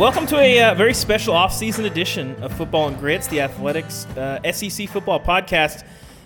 Welcome 0.00 0.24
to 0.28 0.38
a 0.38 0.62
uh, 0.62 0.74
very 0.76 0.94
special 0.94 1.34
off-season 1.34 1.84
edition 1.84 2.34
of 2.42 2.54
Football 2.54 2.88
and 2.88 2.98
Grits, 2.98 3.26
the 3.26 3.42
Athletics 3.42 4.06
uh, 4.16 4.40
SEC 4.50 4.88
football 4.88 5.20
podcast. 5.20 5.84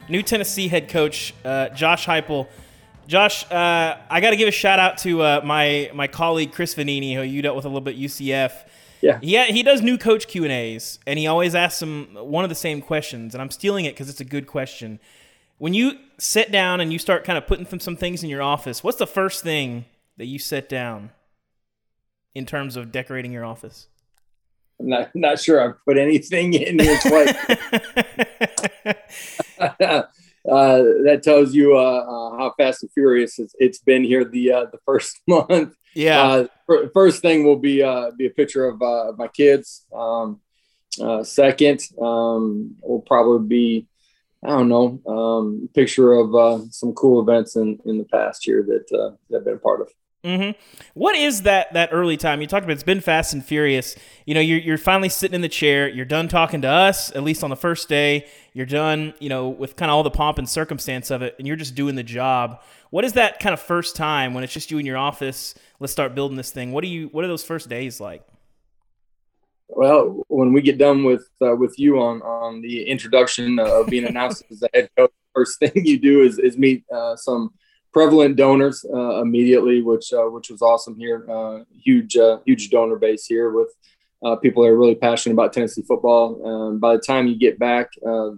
New 0.09 0.23
Tennessee 0.23 0.69
head 0.69 0.89
coach 0.89 1.35
uh, 1.45 1.71
Josh 1.71 2.07
Heupel. 2.07 2.47
Josh, 3.09 3.51
uh, 3.51 3.99
I 4.09 4.21
got 4.21 4.31
to 4.31 4.37
give 4.37 4.47
a 4.47 4.53
shout 4.53 4.79
out 4.79 4.99
to 4.99 5.23
uh, 5.23 5.41
my 5.45 5.91
my 5.93 6.07
colleague 6.07 6.53
Chris 6.53 6.77
Vannini, 6.77 7.17
who 7.17 7.23
you 7.23 7.43
dealt 7.43 7.57
with 7.57 7.65
a 7.65 7.69
little 7.69 7.81
bit 7.81 7.99
UCF. 7.99 8.53
Yeah. 9.01 9.19
He, 9.19 9.43
he 9.47 9.65
does 9.65 9.83
new 9.83 9.99
coach 9.99 10.29
Q 10.29 10.45
and 10.45 10.53
A's, 10.53 11.01
and 11.05 11.19
he 11.19 11.27
always 11.27 11.57
asks 11.57 11.81
them 11.81 12.11
one 12.15 12.45
of 12.45 12.51
the 12.51 12.55
same 12.55 12.81
questions, 12.81 13.35
and 13.35 13.43
I'm 13.43 13.51
stealing 13.51 13.87
it 13.87 13.95
because 13.95 14.09
it's 14.09 14.21
a 14.21 14.25
good 14.25 14.47
question. 14.47 15.01
When 15.59 15.75
you 15.75 15.99
sit 16.17 16.53
down 16.53 16.81
and 16.81 16.93
you 16.93 17.01
start 17.01 17.25
kind 17.25 17.37
of 17.37 17.49
putting 17.49 17.81
some 17.81 17.97
things 17.97 18.23
in 18.23 18.31
your 18.31 18.41
office, 18.41 18.85
what's 18.85 18.99
the 18.99 19.07
first 19.09 19.43
thing 19.43 19.85
that 20.17 20.27
you 20.27 20.39
set 20.39 20.69
down? 20.69 21.11
In 22.35 22.47
terms 22.47 22.77
of 22.77 22.93
decorating 22.93 23.33
your 23.33 23.45
office? 23.45 23.89
I'm 24.81 24.89
not 24.89 25.15
not 25.15 25.41
sure 25.41 25.61
I've 25.61 25.85
put 25.85 25.99
anything 25.99 26.55
in 26.55 26.79
here 26.79 26.99
twice. 27.01 27.35
uh, 30.51 30.83
that 31.05 31.23
tells 31.23 31.55
you 31.55 31.77
uh, 31.77 31.81
uh, 31.81 32.39
how 32.39 32.55
fast 32.59 32.83
and 32.83 32.93
furious 32.93 33.39
it's, 33.39 33.55
it's 33.59 33.79
been 33.79 34.05
here 34.05 34.25
the 34.25 34.53
uh, 34.53 34.65
the 34.67 34.79
first 34.85 35.21
month. 35.27 35.75
Yeah. 35.95 36.47
Uh, 36.69 36.89
first 36.93 37.23
thing 37.23 37.45
will 37.45 37.59
be 37.59 37.83
uh, 37.83 38.11
be 38.17 38.27
a 38.27 38.31
picture 38.31 38.67
of 38.67 38.81
my 39.17 39.29
kids. 39.29 39.87
Um, 39.95 40.41
second 41.23 41.81
um, 42.01 42.77
will 42.83 43.03
probably 43.07 43.47
be 43.47 43.87
I 44.45 44.51
don't 44.51 44.69
know 44.69 45.01
um, 45.07 45.69
picture 45.75 46.13
of 46.13 46.73
some 46.73 46.93
cool 46.93 47.23
events 47.23 47.57
in, 47.57 47.79
in 47.87 47.99
the 47.99 48.05
past 48.05 48.47
year 48.47 48.63
that 48.63 49.17
that 49.31 49.39
I've 49.39 49.45
been 49.45 49.55
a 49.55 49.59
part 49.59 49.81
of. 49.81 49.89
Mm-hmm. 50.25 50.59
What 50.95 51.15
is 51.15 51.43
that 51.43 51.73
that 51.75 51.91
early 51.93 52.17
time 52.17 52.41
you 52.41 52.47
talked 52.47 52.65
about? 52.65 52.73
It's 52.73 52.83
been 52.83 53.03
fast 53.03 53.35
and 53.35 53.45
furious. 53.45 53.95
You 54.25 54.33
know, 54.33 54.41
you're 54.41 54.59
you're 54.59 54.79
finally 54.79 55.11
sitting 55.11 55.35
in 55.35 55.43
the 55.43 55.51
chair. 55.51 55.87
You're 55.87 56.07
done 56.07 56.29
talking 56.29 56.63
to 56.63 56.69
us, 56.69 57.15
at 57.15 57.23
least 57.23 57.45
on 57.45 57.51
the 57.51 57.57
first 57.57 57.91
day. 57.91 58.27
You're 58.55 58.65
done, 58.65 59.13
you 59.21 59.29
know, 59.29 59.51
with 59.51 59.77
kind 59.77 59.91
of 59.91 59.97
all 59.97 60.03
the 60.03 60.11
pomp 60.11 60.39
and 60.39 60.49
circumstance 60.49 61.11
of 61.11 61.21
it, 61.21 61.35
and 61.39 61.47
you're 61.47 61.57
just 61.57 61.75
doing 61.75 61.95
the 61.95 62.03
job. 62.03 62.63
What 62.89 63.05
is 63.05 63.13
that 63.15 63.39
kind 63.39 63.53
of 63.53 63.61
first 63.61 63.97
time 63.97 64.33
when 64.33 64.43
it's 64.45 64.53
just 64.53 64.71
you 64.71 64.79
in 64.79 64.87
your 64.87 64.97
office? 64.97 65.55
Let's 65.79 65.93
start 65.93 66.15
building 66.15 66.39
this 66.39 66.51
thing. 66.51 66.73
What 66.73 66.83
do 66.83 66.89
you? 66.89 67.09
What 67.09 67.23
are 67.25 67.29
those 67.29 67.45
first 67.45 67.69
days 67.69 68.01
like? 68.01 68.27
Well, 69.69 70.23
when 70.29 70.55
we 70.55 70.63
get 70.63 70.79
done 70.79 71.05
with 71.05 71.29
uh, 71.43 71.55
with 71.55 71.79
you 71.79 72.01
on 72.01 72.23
on 72.23 72.63
the 72.63 72.85
introduction 72.89 73.59
of 73.59 73.89
being 73.89 74.07
announced 74.07 74.43
as 74.51 74.61
the 74.61 74.71
head 74.73 74.89
coach, 74.97 75.11
first 75.35 75.59
thing 75.59 75.73
you 75.75 75.99
do 75.99 76.23
is 76.23 76.39
is 76.39 76.57
meet 76.57 76.83
uh, 76.91 77.15
some 77.15 77.53
prevalent 77.95 78.37
donors 78.37 78.85
uh, 78.93 79.23
immediately, 79.23 79.81
which 79.81 80.13
uh, 80.13 80.25
which 80.25 80.51
was 80.51 80.61
awesome 80.61 80.99
here. 80.99 81.25
Uh, 81.31 81.61
huge 81.81 82.17
uh, 82.17 82.39
huge 82.45 82.69
donor 82.69 82.97
base 82.97 83.25
here 83.25 83.51
with 83.51 83.69
uh, 84.23 84.37
people 84.37 84.65
that 84.65 84.71
are 84.71 84.77
really 84.77 84.97
passionate 84.97 85.35
about 85.35 85.53
Tennessee 85.53 85.83
football. 85.83 86.45
Um, 86.47 86.81
by 86.81 86.95
the 86.97 87.01
time 87.01 87.29
you 87.29 87.39
get 87.39 87.59
back, 87.59 87.91
uh, 88.07 88.31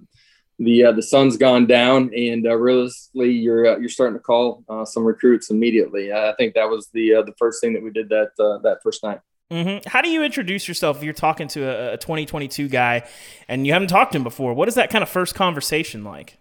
the 0.59 0.93
the 0.94 1.03
sun's 1.03 1.37
gone 1.37 1.67
down, 1.67 2.12
and 2.15 2.44
realistically, 2.44 3.33
you're 3.33 3.81
you're 3.81 3.89
starting 3.89 4.17
to 4.17 4.22
call 4.22 4.62
some 4.84 5.05
recruits 5.05 5.50
immediately. 5.50 6.12
I 6.12 6.34
think 6.38 6.55
that 6.55 6.69
was 6.69 6.88
the 6.93 7.23
the 7.27 7.34
first 7.38 7.61
thing 7.61 7.73
that 7.73 7.83
we 7.83 7.91
did 7.91 8.11
that 8.11 8.31
that 8.37 8.78
first 8.84 9.03
night. 9.03 9.21
Mm-hmm. 9.50 9.88
How 9.88 10.03
do 10.03 10.09
you 10.09 10.25
introduce 10.25 10.67
yourself 10.67 10.97
if 10.97 11.05
you're 11.05 11.12
talking 11.12 11.47
to 11.49 11.93
a 11.93 11.97
2022 11.99 12.69
guy 12.69 13.09
and 13.47 13.65
you 13.65 13.73
haven't 13.73 13.88
talked 13.88 14.11
to 14.12 14.19
him 14.19 14.25
before? 14.25 14.55
What 14.55 14.67
is 14.67 14.75
that 14.75 14.91
kind 14.91 15.03
of 15.03 15.09
first 15.09 15.37
conversation 15.37 16.03
like? 16.03 16.37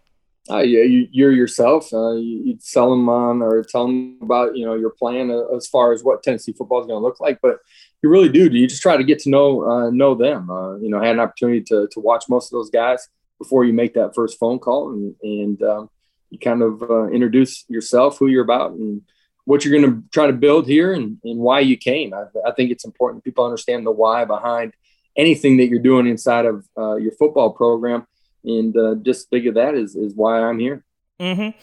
Uh, 0.50 0.60
you, 0.60 1.08
you're 1.12 1.32
yourself. 1.32 1.92
Uh, 1.92 2.14
you, 2.14 2.44
you 2.46 2.58
sell 2.60 2.92
them 2.92 3.10
on 3.10 3.42
or 3.42 3.64
tell 3.64 3.88
them 3.88 4.20
about 4.22 4.56
you 4.56 4.66
know 4.66 4.76
your 4.76 4.92
plan 4.92 5.32
as 5.56 5.68
far 5.68 5.92
as 5.92 6.04
what 6.04 6.22
Tennessee 6.22 6.54
football 6.54 6.82
is 6.82 6.88
going 6.88 7.00
to 7.00 7.04
look 7.04 7.20
like. 7.20 7.40
But 7.42 7.60
you 8.04 8.10
really 8.10 8.30
do. 8.30 8.46
You 8.46 8.68
just 8.68 8.82
try 8.82 8.98
to 8.98 9.04
get 9.04 9.20
to 9.20 9.30
know 9.30 9.64
uh, 9.64 9.90
know 9.90 10.14
them. 10.14 10.50
Uh, 10.50 10.78
you 10.78 10.90
know, 10.90 11.02
had 11.02 11.16
an 11.16 11.20
opportunity 11.20 11.62
to 11.62 11.88
to 11.92 12.00
watch 12.00 12.26
most 12.30 12.48
of 12.48 12.52
those 12.52 12.70
guys 12.70 13.08
before 13.40 13.66
you 13.66 13.74
make 13.74 13.96
that 13.96 14.14
first 14.14 14.38
phone 14.40 14.60
call, 14.60 14.92
and 14.92 15.16
and 15.24 15.64
um, 15.64 15.90
you 16.30 16.38
kind 16.38 16.62
of 16.62 16.82
uh, 16.84 17.08
introduce 17.08 17.66
yourself, 17.68 18.20
who 18.20 18.28
you're 18.28 18.44
about, 18.44 18.74
and 18.74 19.02
what 19.46 19.66
you're 19.66 19.80
going 19.80 19.92
to 19.92 20.04
try 20.12 20.28
to 20.28 20.34
build 20.34 20.68
here, 20.68 20.94
and, 20.94 21.18
and 21.24 21.40
why 21.40 21.60
you 21.60 21.78
came. 21.78 22.14
I, 22.14 22.26
I 22.46 22.52
think 22.52 22.72
it's 22.72 22.86
important 22.86 23.24
people 23.24 23.46
understand 23.46 23.86
the 23.86 23.92
why 23.92 24.26
behind 24.26 24.74
anything 25.18 25.58
that 25.58 25.68
you're 25.68 25.80
doing 25.80 26.08
inside 26.08 26.46
of 26.46 26.68
uh, 26.78 26.96
your 26.96 27.14
football 27.14 27.52
program 27.52 28.06
and 28.46 28.78
uh, 28.78 28.96
just 29.02 29.34
of 29.34 29.54
that 29.56 29.76
is, 29.76 29.96
is 29.96 30.14
why 30.16 30.40
I'm 30.40 30.60
here. 30.60 30.84
Mm-hmm. 31.20 31.58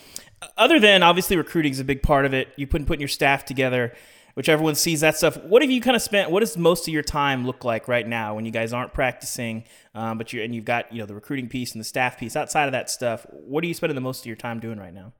Other 0.56 0.80
than 0.80 1.02
obviously 1.02 1.36
recruiting 1.36 1.72
is 1.72 1.80
a 1.80 1.84
big 1.84 2.02
part 2.02 2.24
of 2.24 2.34
it, 2.34 2.48
you 2.56 2.66
putting 2.66 2.86
putting 2.86 3.00
your 3.00 3.08
staff 3.08 3.44
together, 3.44 3.94
which 4.34 4.48
everyone 4.48 4.74
sees 4.74 5.00
that 5.00 5.16
stuff. 5.16 5.36
What 5.44 5.62
have 5.62 5.70
you 5.70 5.80
kind 5.80 5.94
of 5.94 6.02
spent? 6.02 6.30
What 6.30 6.40
does 6.40 6.56
most 6.56 6.88
of 6.88 6.94
your 6.94 7.02
time 7.02 7.46
look 7.46 7.64
like 7.64 7.86
right 7.86 8.06
now 8.06 8.34
when 8.34 8.44
you 8.44 8.50
guys 8.50 8.72
aren't 8.72 8.92
practicing, 8.92 9.64
um, 9.94 10.18
but 10.18 10.32
you 10.32 10.42
and 10.42 10.54
you've 10.54 10.64
got 10.64 10.92
you 10.92 10.98
know 10.98 11.06
the 11.06 11.14
recruiting 11.14 11.48
piece 11.48 11.72
and 11.72 11.80
the 11.80 11.84
staff 11.84 12.18
piece. 12.18 12.34
Outside 12.34 12.66
of 12.66 12.72
that 12.72 12.90
stuff, 12.90 13.26
what 13.30 13.62
are 13.62 13.66
you 13.66 13.74
spending 13.74 13.94
the 13.94 14.00
most 14.00 14.20
of 14.20 14.26
your 14.26 14.36
time 14.36 14.58
doing 14.58 14.78
right 14.78 14.94
now? 14.94 15.12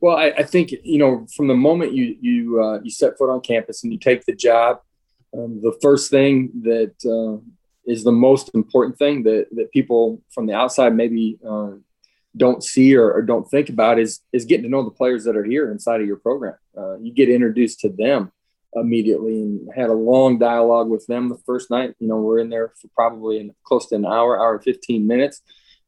Well, 0.00 0.16
I, 0.16 0.26
I 0.26 0.42
think 0.42 0.72
you 0.82 0.98
know 0.98 1.26
from 1.34 1.48
the 1.48 1.54
moment 1.54 1.94
you 1.94 2.16
you 2.20 2.62
uh, 2.62 2.80
you 2.82 2.90
set 2.90 3.16
foot 3.16 3.30
on 3.30 3.40
campus 3.40 3.82
and 3.82 3.92
you 3.92 3.98
take 3.98 4.24
the 4.26 4.34
job, 4.34 4.80
um, 5.32 5.60
the 5.62 5.76
first 5.80 6.10
thing 6.10 6.50
that 6.62 6.94
uh, 7.04 7.40
is 7.88 8.04
the 8.04 8.12
most 8.12 8.50
important 8.54 8.98
thing 8.98 9.22
that, 9.24 9.46
that 9.52 9.72
people 9.72 10.22
from 10.30 10.46
the 10.46 10.52
outside 10.52 10.94
maybe 10.94 11.38
uh, 11.48 11.70
don't 12.36 12.62
see 12.62 12.94
or, 12.94 13.10
or, 13.12 13.22
don't 13.22 13.50
think 13.50 13.70
about 13.70 13.98
is 13.98 14.20
is 14.32 14.44
getting 14.44 14.64
to 14.64 14.68
know 14.68 14.84
the 14.84 14.90
players 14.90 15.24
that 15.24 15.36
are 15.36 15.44
here 15.44 15.72
inside 15.72 16.00
of 16.00 16.06
your 16.06 16.18
program. 16.18 16.54
Uh, 16.76 16.98
you 16.98 17.12
get 17.12 17.30
introduced 17.30 17.80
to 17.80 17.88
them 17.88 18.30
immediately 18.74 19.40
and 19.40 19.68
had 19.74 19.88
a 19.88 19.94
long 19.94 20.38
dialogue 20.38 20.90
with 20.90 21.06
them 21.06 21.30
the 21.30 21.38
first 21.46 21.70
night. 21.70 21.94
You 21.98 22.08
know, 22.08 22.18
we're 22.18 22.40
in 22.40 22.50
there 22.50 22.74
for 22.80 22.88
probably 22.94 23.50
close 23.64 23.86
to 23.88 23.96
an 23.96 24.04
hour, 24.04 24.38
hour 24.38 24.60
15 24.60 25.06
minutes, 25.06 25.40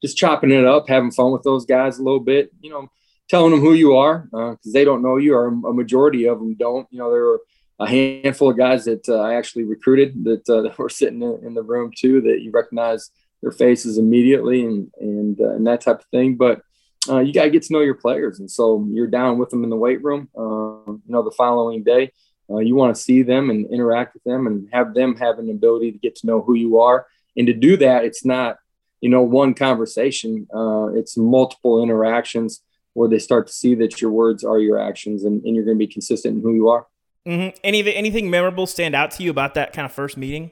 just 0.03 0.17
chopping 0.17 0.51
it 0.51 0.65
up, 0.65 0.89
having 0.89 1.11
fun 1.11 1.33
with 1.33 1.43
those 1.43 1.67
guys 1.67 1.99
a 1.99 2.03
little 2.03 2.21
bit, 2.21 2.51
you 2.63 2.71
know, 2.71 2.91
telling 3.29 3.51
them 3.51 3.61
who 3.61 3.75
you 3.75 3.97
are 3.97 4.27
because 4.33 4.57
uh, 4.67 4.73
they 4.73 4.85
don't 4.85 5.03
know 5.03 5.19
you 5.19 5.35
or 5.35 5.49
a 5.49 5.75
majority 5.75 6.27
of 6.27 6.39
them 6.39 6.55
don't. 6.55 6.89
You 6.91 6.99
know, 6.99 7.11
there 7.11 7.29
are 7.29 7.41
a 7.81 7.89
handful 7.89 8.51
of 8.51 8.59
guys 8.59 8.85
that 8.85 9.09
uh, 9.09 9.21
I 9.21 9.35
actually 9.35 9.65
recruited 9.65 10.25
that, 10.25 10.49
uh, 10.49 10.61
that 10.63 10.79
were 10.79 10.89
sitting 10.89 11.23
in, 11.23 11.55
the 11.55 11.63
room 11.63 11.91
too 11.97 12.21
that 12.21 12.41
you 12.43 12.51
recognize 12.53 13.11
their 13.43 13.51
faces 13.51 13.97
immediately 13.99 14.63
and 14.65 14.91
and, 15.01 15.41
uh, 15.41 15.55
and 15.55 15.67
that 15.67 15.81
type 15.81 16.01
of 16.01 16.07
thing. 16.07 16.37
But 16.37 16.61
uh, 17.09 17.21
you 17.21 17.33
got 17.33 17.45
to 17.45 17.51
get 17.51 17.63
to 17.63 17.73
know 17.73 17.81
your 17.81 17.95
players, 17.95 18.39
and 18.39 18.51
so 18.51 18.87
you're 18.91 19.07
down 19.07 19.39
with 19.39 19.49
them 19.49 19.65
in 19.65 19.71
the 19.71 19.77
weight 19.77 20.05
room. 20.05 20.29
Um, 20.37 21.03
you 21.07 21.13
know, 21.13 21.23
the 21.23 21.31
following 21.31 21.83
day, 21.83 22.13
uh, 22.51 22.59
you 22.59 22.75
want 22.75 22.95
to 22.95 23.01
see 23.01 23.23
them 23.23 23.49
and 23.49 23.67
interact 23.73 24.13
with 24.13 24.23
them 24.25 24.47
and 24.47 24.69
have 24.73 24.93
them 24.93 25.17
have 25.17 25.39
an 25.39 25.49
ability 25.49 25.93
to 25.93 25.99
get 25.99 26.17
to 26.17 26.27
know 26.27 26.43
who 26.43 26.55
you 26.55 26.79
are. 26.79 27.07
And 27.39 27.47
to 27.47 27.55
do 27.55 27.79
that, 27.79 28.05
it's 28.05 28.25
not 28.25 28.59
you 29.01 29.09
know 29.09 29.23
one 29.23 29.55
conversation. 29.55 30.47
Uh, 30.55 30.89
it's 30.89 31.17
multiple 31.17 31.83
interactions 31.83 32.61
where 32.93 33.09
they 33.09 33.19
start 33.19 33.47
to 33.47 33.53
see 33.53 33.75
that 33.77 34.03
your 34.03 34.11
words 34.11 34.45
are 34.45 34.59
your 34.59 34.79
actions, 34.79 35.25
and, 35.25 35.43
and 35.45 35.57
you're 35.57 35.65
going 35.65 35.79
to 35.79 35.87
be 35.87 35.91
consistent 35.91 36.37
in 36.37 36.43
who 36.43 36.55
you 36.55 36.69
are. 36.69 36.87
Mm-hmm. 37.27 37.57
Any 37.63 37.95
anything 37.95 38.31
memorable 38.31 38.67
stand 38.67 38.95
out 38.95 39.11
to 39.13 39.23
you 39.23 39.31
about 39.31 39.55
that 39.55 39.73
kind 39.73 39.85
of 39.85 39.93
first 39.93 40.17
meeting? 40.17 40.51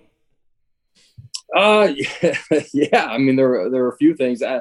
Uh, 1.57 1.93
yeah, 1.95 2.35
yeah. 2.73 3.07
I 3.07 3.19
mean, 3.19 3.37
there 3.37 3.71
there 3.71 3.85
are 3.85 3.93
a 3.93 3.97
few 3.97 4.15
things. 4.15 4.43
I, 4.43 4.61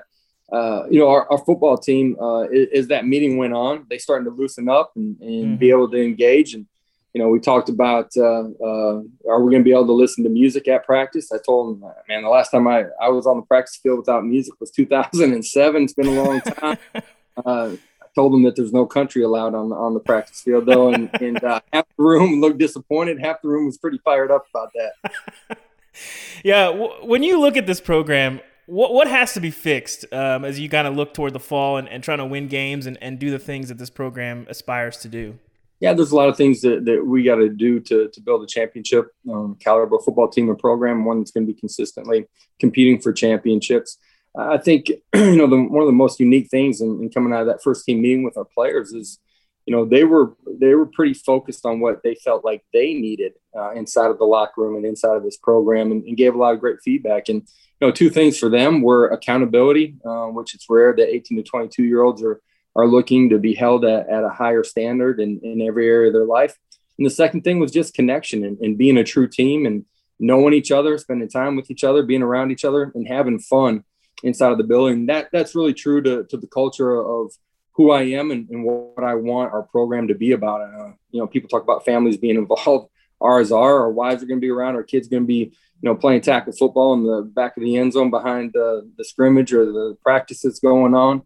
uh, 0.51 0.85
you 0.89 0.99
know, 0.99 1.09
our, 1.09 1.29
our 1.31 1.37
football 1.39 1.77
team, 1.77 2.15
uh, 2.21 2.43
as, 2.43 2.87
that 2.87 3.05
meeting 3.05 3.37
went 3.37 3.53
on, 3.53 3.85
they 3.89 3.97
starting 3.97 4.25
to 4.25 4.31
loosen 4.31 4.69
up 4.69 4.93
and, 4.95 5.19
and 5.19 5.45
mm-hmm. 5.45 5.55
be 5.55 5.69
able 5.69 5.89
to 5.89 6.01
engage. 6.01 6.53
And, 6.53 6.65
you 7.13 7.21
know, 7.21 7.27
we 7.27 7.39
talked 7.39 7.67
about, 7.67 8.11
uh, 8.15 8.43
uh, 8.63 9.01
are 9.27 9.41
we 9.41 9.51
going 9.51 9.59
to 9.59 9.63
be 9.63 9.71
able 9.71 9.87
to 9.87 9.93
listen 9.93 10.23
to 10.23 10.29
music 10.29 10.67
at 10.69 10.85
practice? 10.85 11.31
I 11.33 11.37
told 11.45 11.81
them, 11.81 11.91
man, 12.07 12.23
the 12.23 12.29
last 12.29 12.51
time 12.51 12.67
I, 12.67 12.85
I 13.01 13.09
was 13.09 13.27
on 13.27 13.37
the 13.37 13.43
practice 13.43 13.75
field 13.75 13.99
without 13.99 14.23
music 14.23 14.53
was 14.59 14.71
2007. 14.71 15.83
It's 15.83 15.93
been 15.93 16.07
a 16.07 16.23
long 16.23 16.39
time. 16.39 16.77
uh, 17.45 17.71
told 18.17 18.33
them 18.33 18.41
that 18.41 18.55
there's 18.55 18.73
no 18.73 18.87
country 18.87 19.21
allowed 19.21 19.53
on 19.53 19.69
the, 19.69 19.75
on 19.75 19.93
the 19.93 19.99
practice 19.99 20.41
field 20.41 20.65
though. 20.65 20.91
And, 20.91 21.09
and 21.21 21.43
uh, 21.43 21.61
half 21.71 21.85
the 21.95 22.03
room 22.03 22.41
looked 22.41 22.57
disappointed. 22.57 23.19
Half 23.19 23.43
the 23.43 23.47
room 23.47 23.67
was 23.67 23.77
pretty 23.77 23.99
fired 23.99 24.31
up 24.31 24.47
about 24.49 24.71
that. 24.73 25.57
yeah. 26.43 26.65
W- 26.65 27.05
when 27.05 27.21
you 27.21 27.39
look 27.39 27.55
at 27.55 27.67
this 27.67 27.79
program, 27.79 28.41
what 28.65 28.93
what 28.93 29.07
has 29.07 29.33
to 29.35 29.39
be 29.39 29.51
fixed 29.51 30.11
um, 30.11 30.43
as 30.43 30.59
you 30.59 30.67
kind 30.67 30.87
of 30.87 30.95
look 30.95 31.13
toward 31.13 31.33
the 31.33 31.39
fall 31.39 31.77
and, 31.77 31.87
and 31.87 32.03
trying 32.03 32.17
to 32.17 32.25
win 32.25 32.47
games 32.47 32.87
and, 32.87 32.97
and 33.01 33.19
do 33.19 33.29
the 33.29 33.39
things 33.39 33.69
that 33.69 33.77
this 33.77 33.91
program 33.91 34.47
aspires 34.49 34.97
to 34.97 35.07
do? 35.07 35.37
Yeah, 35.79 35.93
there's 35.93 36.11
a 36.11 36.15
lot 36.15 36.27
of 36.27 36.35
things 36.35 36.61
that, 36.61 36.85
that 36.85 37.05
we 37.05 37.23
got 37.23 37.35
to 37.35 37.49
do 37.49 37.79
to, 37.81 38.09
to 38.09 38.21
build 38.21 38.43
a 38.43 38.47
championship 38.47 39.11
um, 39.31 39.55
caliber 39.59 39.99
football 39.99 40.27
team 40.27 40.49
and 40.49 40.57
program, 40.57 41.05
one 41.05 41.19
that's 41.19 41.29
going 41.29 41.45
to 41.45 41.53
be 41.53 41.59
consistently 41.59 42.25
competing 42.59 42.99
for 42.99 43.13
championships. 43.13 43.99
I 44.37 44.57
think 44.57 44.89
you 45.15 45.35
know 45.35 45.47
the, 45.47 45.61
one 45.63 45.81
of 45.81 45.87
the 45.87 45.93
most 45.93 46.19
unique 46.19 46.49
things 46.49 46.81
in, 46.81 47.01
in 47.01 47.09
coming 47.09 47.33
out 47.33 47.41
of 47.41 47.47
that 47.47 47.63
first 47.63 47.85
team 47.85 48.01
meeting 48.01 48.23
with 48.23 48.37
our 48.37 48.45
players 48.45 48.93
is 48.93 49.19
you 49.65 49.75
know 49.75 49.83
they 49.85 50.03
were 50.03 50.35
they 50.59 50.75
were 50.75 50.85
pretty 50.85 51.13
focused 51.13 51.65
on 51.65 51.79
what 51.79 52.01
they 52.03 52.15
felt 52.15 52.45
like 52.45 52.63
they 52.71 52.93
needed 52.93 53.33
uh, 53.57 53.71
inside 53.71 54.11
of 54.11 54.19
the 54.19 54.25
locker 54.25 54.61
room 54.61 54.75
and 54.75 54.85
inside 54.85 55.17
of 55.17 55.23
this 55.23 55.37
program 55.37 55.91
and, 55.91 56.03
and, 56.03 56.17
gave 56.17 56.35
a 56.35 56.37
lot 56.37 56.53
of 56.53 56.59
great 56.59 56.77
feedback. 56.83 57.29
And 57.29 57.41
you 57.41 57.87
know 57.87 57.91
two 57.91 58.09
things 58.09 58.37
for 58.37 58.49
them 58.49 58.81
were 58.81 59.07
accountability 59.07 59.95
uh, 60.05 60.27
which 60.27 60.53
it's 60.53 60.67
rare 60.69 60.95
that 60.95 61.13
18 61.13 61.37
to 61.37 61.43
22 61.43 61.83
year 61.83 62.03
olds 62.03 62.23
are 62.23 62.41
are 62.75 62.87
looking 62.87 63.29
to 63.29 63.39
be 63.39 63.55
held 63.55 63.83
at, 63.85 64.07
at 64.07 64.23
a 64.23 64.29
higher 64.29 64.63
standard 64.63 65.19
in, 65.19 65.39
in 65.43 65.61
every 65.61 65.87
area 65.87 66.09
of 66.09 66.13
their 66.13 66.25
life. 66.25 66.55
And 66.99 67.05
the 67.05 67.11
second 67.11 67.43
thing 67.43 67.59
was 67.59 67.71
just 67.71 67.95
connection 67.95 68.43
and, 68.43 68.59
and 68.59 68.77
being 68.77 68.97
a 68.97 69.03
true 69.03 69.27
team 69.27 69.65
and 69.65 69.83
knowing 70.19 70.53
each 70.53 70.71
other 70.71 70.97
spending 70.97 71.27
time 71.27 71.55
with 71.55 71.71
each 71.71 71.83
other 71.83 72.03
being 72.03 72.21
around 72.21 72.51
each 72.51 72.65
other 72.65 72.91
and 72.93 73.07
having 73.07 73.39
fun 73.39 73.83
inside 74.23 74.51
of 74.51 74.57
the 74.57 74.63
building 74.63 75.05
that 75.05 75.29
that's 75.31 75.55
really 75.55 75.73
true 75.73 76.01
to, 76.01 76.23
to 76.25 76.37
the 76.37 76.47
culture 76.47 76.99
of 76.99 77.31
who 77.77 77.91
I 77.91 78.01
am 78.03 78.31
and, 78.31 78.49
and, 78.49 78.63
what 78.63 79.03
I 79.03 79.13
want 79.13 79.53
our 79.53 79.61
program 79.61 80.07
to 80.07 80.15
be 80.15 80.31
about. 80.31 80.61
Uh, 80.61 80.93
you 81.11 81.19
know, 81.21 81.27
people 81.27 81.47
talk 81.47 81.61
about 81.61 81.85
families 81.85 82.17
being 82.17 82.35
involved. 82.43 82.89
Ours 83.21 83.51
are. 83.51 83.79
Our 83.81 83.91
wives 83.91 84.21
are 84.21 84.25
going 84.25 84.39
to 84.39 84.45
be 84.45 84.49
around. 84.49 84.75
Our 84.75 84.83
kids 84.83 85.07
going 85.07 85.23
to 85.23 85.27
be, 85.27 85.33
you 85.35 85.83
know, 85.83 85.95
playing 85.95 86.21
tackle 86.21 86.53
football 86.53 86.93
in 86.93 87.03
the 87.03 87.21
back 87.21 87.55
of 87.55 87.63
the 87.63 87.77
end 87.77 87.93
zone 87.93 88.09
behind 88.09 88.51
the, 88.53 88.89
the 88.97 89.03
scrimmage 89.03 89.53
or 89.53 89.65
the 89.65 89.97
practice 90.03 90.41
that's 90.41 90.59
going 90.59 90.95
on. 90.95 91.21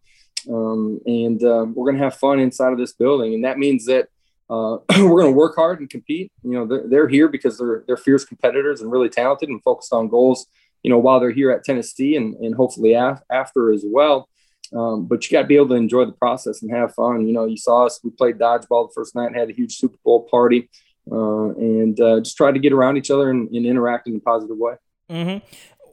Um, 0.49 0.99
and 1.05 1.41
uh, 1.43 1.65
we're 1.73 1.85
going 1.85 1.97
to 1.97 2.03
have 2.03 2.15
fun 2.15 2.39
inside 2.39 2.73
of 2.73 2.79
this 2.79 2.93
building. 2.93 3.33
And 3.33 3.45
that 3.45 3.57
means 3.57 3.85
that 3.85 4.07
uh, 4.49 4.77
we're 4.99 5.21
going 5.21 5.33
to 5.33 5.37
work 5.37 5.55
hard 5.55 5.79
and 5.79 5.89
compete. 5.89 6.31
You 6.43 6.51
know, 6.51 6.65
they're, 6.65 6.87
they're 6.87 7.07
here 7.07 7.29
because 7.29 7.57
they're, 7.57 7.83
they're 7.87 7.97
fierce 7.97 8.25
competitors 8.25 8.81
and 8.81 8.91
really 8.91 9.09
talented 9.09 9.49
and 9.49 9.63
focused 9.63 9.93
on 9.93 10.09
goals, 10.09 10.47
you 10.83 10.89
know, 10.89 10.97
while 10.97 11.19
they're 11.19 11.31
here 11.31 11.51
at 11.51 11.63
Tennessee 11.63 12.15
and, 12.15 12.35
and 12.35 12.55
hopefully 12.55 12.93
af- 12.93 13.21
after 13.29 13.71
as 13.71 13.83
well. 13.85 14.27
Um, 14.73 15.05
but 15.05 15.23
you 15.25 15.35
got 15.35 15.41
to 15.41 15.47
be 15.47 15.57
able 15.57 15.69
to 15.69 15.75
enjoy 15.75 16.05
the 16.05 16.13
process 16.13 16.61
and 16.61 16.71
have 16.71 16.93
fun. 16.93 17.27
You 17.27 17.33
know, 17.33 17.45
you 17.45 17.57
saw 17.57 17.85
us, 17.85 17.99
we 18.03 18.09
played 18.09 18.37
dodgeball 18.37 18.87
the 18.87 18.93
first 18.95 19.15
night 19.15 19.35
had 19.35 19.49
a 19.49 19.53
huge 19.53 19.75
Super 19.75 19.97
Bowl 20.03 20.27
party 20.31 20.69
uh, 21.11 21.49
and 21.49 21.99
uh, 21.99 22.19
just 22.19 22.37
try 22.37 22.51
to 22.51 22.59
get 22.59 22.71
around 22.71 22.97
each 22.97 23.11
other 23.11 23.29
and, 23.29 23.49
and 23.49 23.65
interact 23.65 24.07
in 24.07 24.15
a 24.15 24.19
positive 24.19 24.57
way. 24.57 24.75
Mm-hmm. 25.09 25.45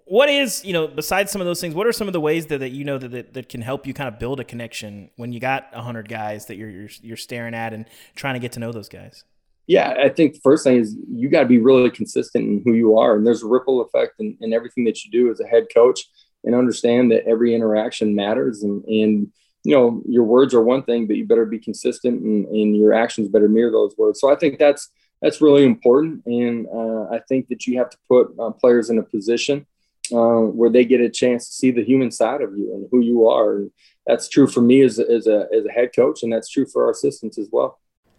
What 0.05 0.29
is, 0.29 0.65
you 0.65 0.73
know, 0.73 0.87
besides 0.87 1.31
some 1.31 1.41
of 1.41 1.47
those 1.47 1.61
things, 1.61 1.75
what 1.75 1.87
are 1.87 1.93
some 1.93 2.07
of 2.07 2.13
the 2.13 2.21
ways 2.21 2.47
that, 2.47 2.59
that 2.59 2.71
you 2.71 2.85
know 2.85 2.97
that, 2.99 3.11
that, 3.11 3.35
that 3.35 3.49
can 3.49 3.61
help 3.61 3.87
you 3.87 3.93
kind 3.93 4.09
of 4.09 4.19
build 4.19 4.41
a 4.41 4.45
connection 4.45 5.11
when 5.17 5.33
you 5.33 5.41
got 5.41 5.71
100 5.75 6.09
guys 6.09 6.47
that 6.47 6.57
you're, 6.57 6.71
you're, 6.71 6.89
you're 7.03 7.17
staring 7.17 7.55
at 7.55 7.75
and 7.75 7.85
trying 8.15 8.35
to 8.35 8.41
get 8.41 8.53
to 8.53 8.61
know 8.61 8.73
those 8.73 8.89
guys? 8.89 9.25
Yeah, 9.69 9.95
I 10.03 10.09
think 10.09 10.35
the 10.35 10.41
first 10.41 10.65
thing 10.65 10.79
is 10.79 10.97
you 11.13 11.29
got 11.29 11.41
to 11.41 11.47
be 11.47 11.59
really 11.59 11.91
consistent 11.91 12.45
in 12.45 12.63
who 12.65 12.73
you 12.73 12.99
are. 12.99 13.15
And 13.15 13.27
there's 13.27 13.43
a 13.43 13.47
ripple 13.47 13.83
effect 13.83 14.15
in, 14.19 14.37
in 14.41 14.53
everything 14.53 14.85
that 14.85 15.05
you 15.05 15.11
do 15.11 15.31
as 15.31 15.41
a 15.41 15.47
head 15.47 15.67
coach 15.73 16.01
and 16.45 16.55
understand 16.55 17.13
that 17.13 17.27
every 17.27 17.55
interaction 17.55 18.15
matters 18.15 18.63
and, 18.63 18.83
and 18.85 19.31
you 19.65 19.75
know 19.75 20.03
your 20.07 20.25
words 20.25 20.55
are 20.55 20.63
one 20.63 20.83
thing 20.83 21.07
but 21.07 21.17
you 21.17 21.27
better 21.27 21.45
be 21.45 21.59
consistent 21.59 22.23
and, 22.23 22.47
and 22.47 22.77
your 22.77 22.95
actions 22.95 23.29
better 23.29 23.49
mirror 23.49 23.71
those 23.71 23.95
words 23.99 24.21
so 24.21 24.33
i 24.33 24.37
think 24.37 24.59
that's 24.59 24.89
that's 25.21 25.41
really 25.41 25.65
important 25.65 26.25
and 26.27 26.67
uh, 26.69 27.05
i 27.11 27.21
think 27.29 27.49
that 27.49 27.67
you 27.67 27.77
have 27.77 27.91
to 27.91 27.99
put 28.09 28.29
uh, 28.39 28.51
players 28.51 28.89
in 28.89 28.99
a 28.99 29.03
position 29.03 29.67
uh, 30.13 30.41
where 30.41 30.71
they 30.71 30.85
get 30.85 31.01
a 31.01 31.11
chance 31.11 31.49
to 31.49 31.55
see 31.55 31.71
the 31.71 31.85
human 31.85 32.11
side 32.11 32.41
of 32.41 32.57
you 32.57 32.73
and 32.73 32.87
who 32.91 33.01
you 33.01 33.29
are 33.29 33.57
and 33.57 33.71
that's 34.07 34.29
true 34.29 34.47
for 34.47 34.63
me 34.63 34.81
as, 34.81 34.99
as, 34.99 35.27
a, 35.27 35.47
as 35.53 35.67
a 35.67 35.73
head 35.73 35.91
coach 35.95 36.23
and 36.23 36.33
that's 36.33 36.49
true 36.49 36.65
for 36.65 36.85
our 36.85 36.93
assistants 36.93 37.37
as 37.37 37.49
well 37.53 37.79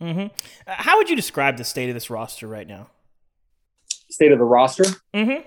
Mm-hmm. 0.00 0.26
How 0.66 0.96
would 0.98 1.10
you 1.10 1.16
describe 1.16 1.56
the 1.56 1.64
state 1.64 1.88
of 1.88 1.94
this 1.94 2.10
roster 2.10 2.46
right 2.46 2.66
now? 2.66 2.88
state 4.10 4.32
of 4.32 4.38
the 4.38 4.44
roster. 4.44 4.84
Mm-hmm. 5.14 5.42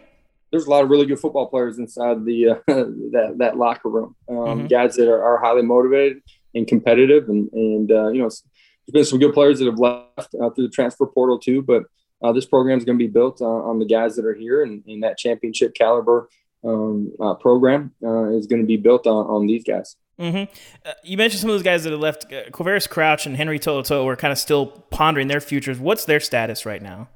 There's 0.52 0.66
a 0.66 0.70
lot 0.70 0.84
of 0.84 0.90
really 0.90 1.06
good 1.06 1.20
football 1.20 1.48
players 1.48 1.80
inside 1.80 2.26
the 2.26 2.50
uh, 2.50 2.56
that 2.68 3.36
that 3.38 3.58
locker 3.58 3.90
room. 3.90 4.16
Um, 4.30 4.36
mm-hmm. 4.36 4.68
Guys 4.68 4.96
that 4.96 5.10
are, 5.10 5.24
are, 5.24 5.40
highly 5.40 5.62
motivated 5.62 6.22
and 6.54 6.68
competitive, 6.68 7.30
and 7.30 7.50
and 7.54 7.92
uh, 7.92 8.10
you 8.10 8.20
know, 8.20 8.30
there's 8.30 8.44
been 8.92 9.06
some 9.06 9.20
good 9.20 9.34
players 9.34 9.60
that 9.60 9.66
have 9.66 9.80
left 9.80 10.36
uh, 10.42 10.50
through 10.50 10.68
the 10.68 10.74
transfer 10.74 11.06
portal 11.06 11.40
too. 11.40 11.62
But 11.62 11.84
uh, 12.22 12.34
this 12.34 12.46
program 12.46 12.78
is 12.78 12.86
going 12.86 12.98
to 12.98 13.04
be 13.04 13.12
built 13.12 13.42
on 13.42 13.80
the 13.80 13.86
guys 13.86 14.16
that 14.18 14.26
are 14.26 14.36
here, 14.36 14.64
and, 14.64 14.84
and 14.88 15.04
that 15.04 15.18
championship 15.18 15.74
caliber 15.74 16.30
um, 16.64 17.12
uh, 17.20 17.34
program 17.36 17.94
uh, 18.04 18.30
is 18.32 18.46
going 18.46 18.62
to 18.62 18.68
be 18.68 18.78
built 18.78 19.08
on, 19.08 19.26
on 19.28 19.48
these 19.48 19.64
guys. 19.64 19.96
Mm-hmm. 20.22 20.54
Uh, 20.86 20.94
you 21.04 21.18
mentioned 21.18 21.42
some 21.42 21.50
of 21.50 21.56
those 21.56 21.64
guys 21.64 21.84
that 21.84 21.92
have 21.92 22.00
left. 22.00 22.32
Uh, 22.32 22.80
Crouch 22.88 23.26
and 23.26 23.36
Henry 23.36 23.58
To'oTo'o 23.58 24.06
were 24.06 24.16
kind 24.16 24.32
of 24.32 24.38
still 24.38 24.68
pondering 24.68 25.28
their 25.28 25.42
futures. 25.42 25.80
What's 25.80 26.06
their 26.06 26.20
status 26.20 26.66
right 26.66 26.82
now? 26.82 27.10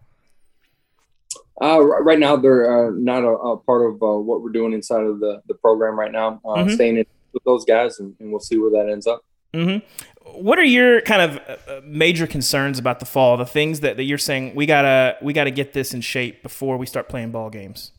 Uh, 1.61 1.79
right 1.81 2.19
now, 2.19 2.35
they're 2.35 2.87
uh, 2.87 2.91
not 2.95 3.23
a, 3.23 3.29
a, 3.29 3.57
part 3.57 3.89
of 3.89 4.03
uh, 4.03 4.19
what 4.19 4.41
we're 4.41 4.51
doing 4.51 4.73
inside 4.73 5.03
of 5.03 5.19
the, 5.19 5.41
the 5.47 5.53
program 5.53 5.97
right 5.97 6.11
now. 6.11 6.41
Uh, 6.43 6.55
mm-hmm. 6.55 6.73
Staying 6.73 6.97
in 6.97 7.05
with 7.31 7.43
those 7.43 7.63
guys, 7.63 7.99
and, 7.99 8.13
and, 8.19 8.31
we'll 8.31 8.41
see 8.41 8.57
where 8.57 8.71
that 8.71 8.91
ends 8.91 9.07
up. 9.07 9.23
Mm-hmm. 9.53 10.41
What 10.41 10.59
are 10.59 10.65
your 10.65 10.99
kind 11.01 11.21
of 11.21 11.59
uh, 11.69 11.81
major 11.85 12.27
concerns 12.27 12.77
about 12.77 12.99
the 12.99 13.05
fall? 13.05 13.37
The 13.37 13.45
things 13.45 13.81
that, 13.81 13.95
that 13.95 14.03
you're 14.03 14.17
saying 14.17 14.53
we 14.55 14.65
gotta 14.65 15.17
we 15.21 15.31
gotta 15.31 15.51
get 15.51 15.71
this 15.71 15.93
in 15.93 16.01
shape 16.01 16.43
before 16.43 16.75
we 16.75 16.85
start 16.85 17.07
playing 17.07 17.31
ball 17.31 17.49
games. 17.49 17.93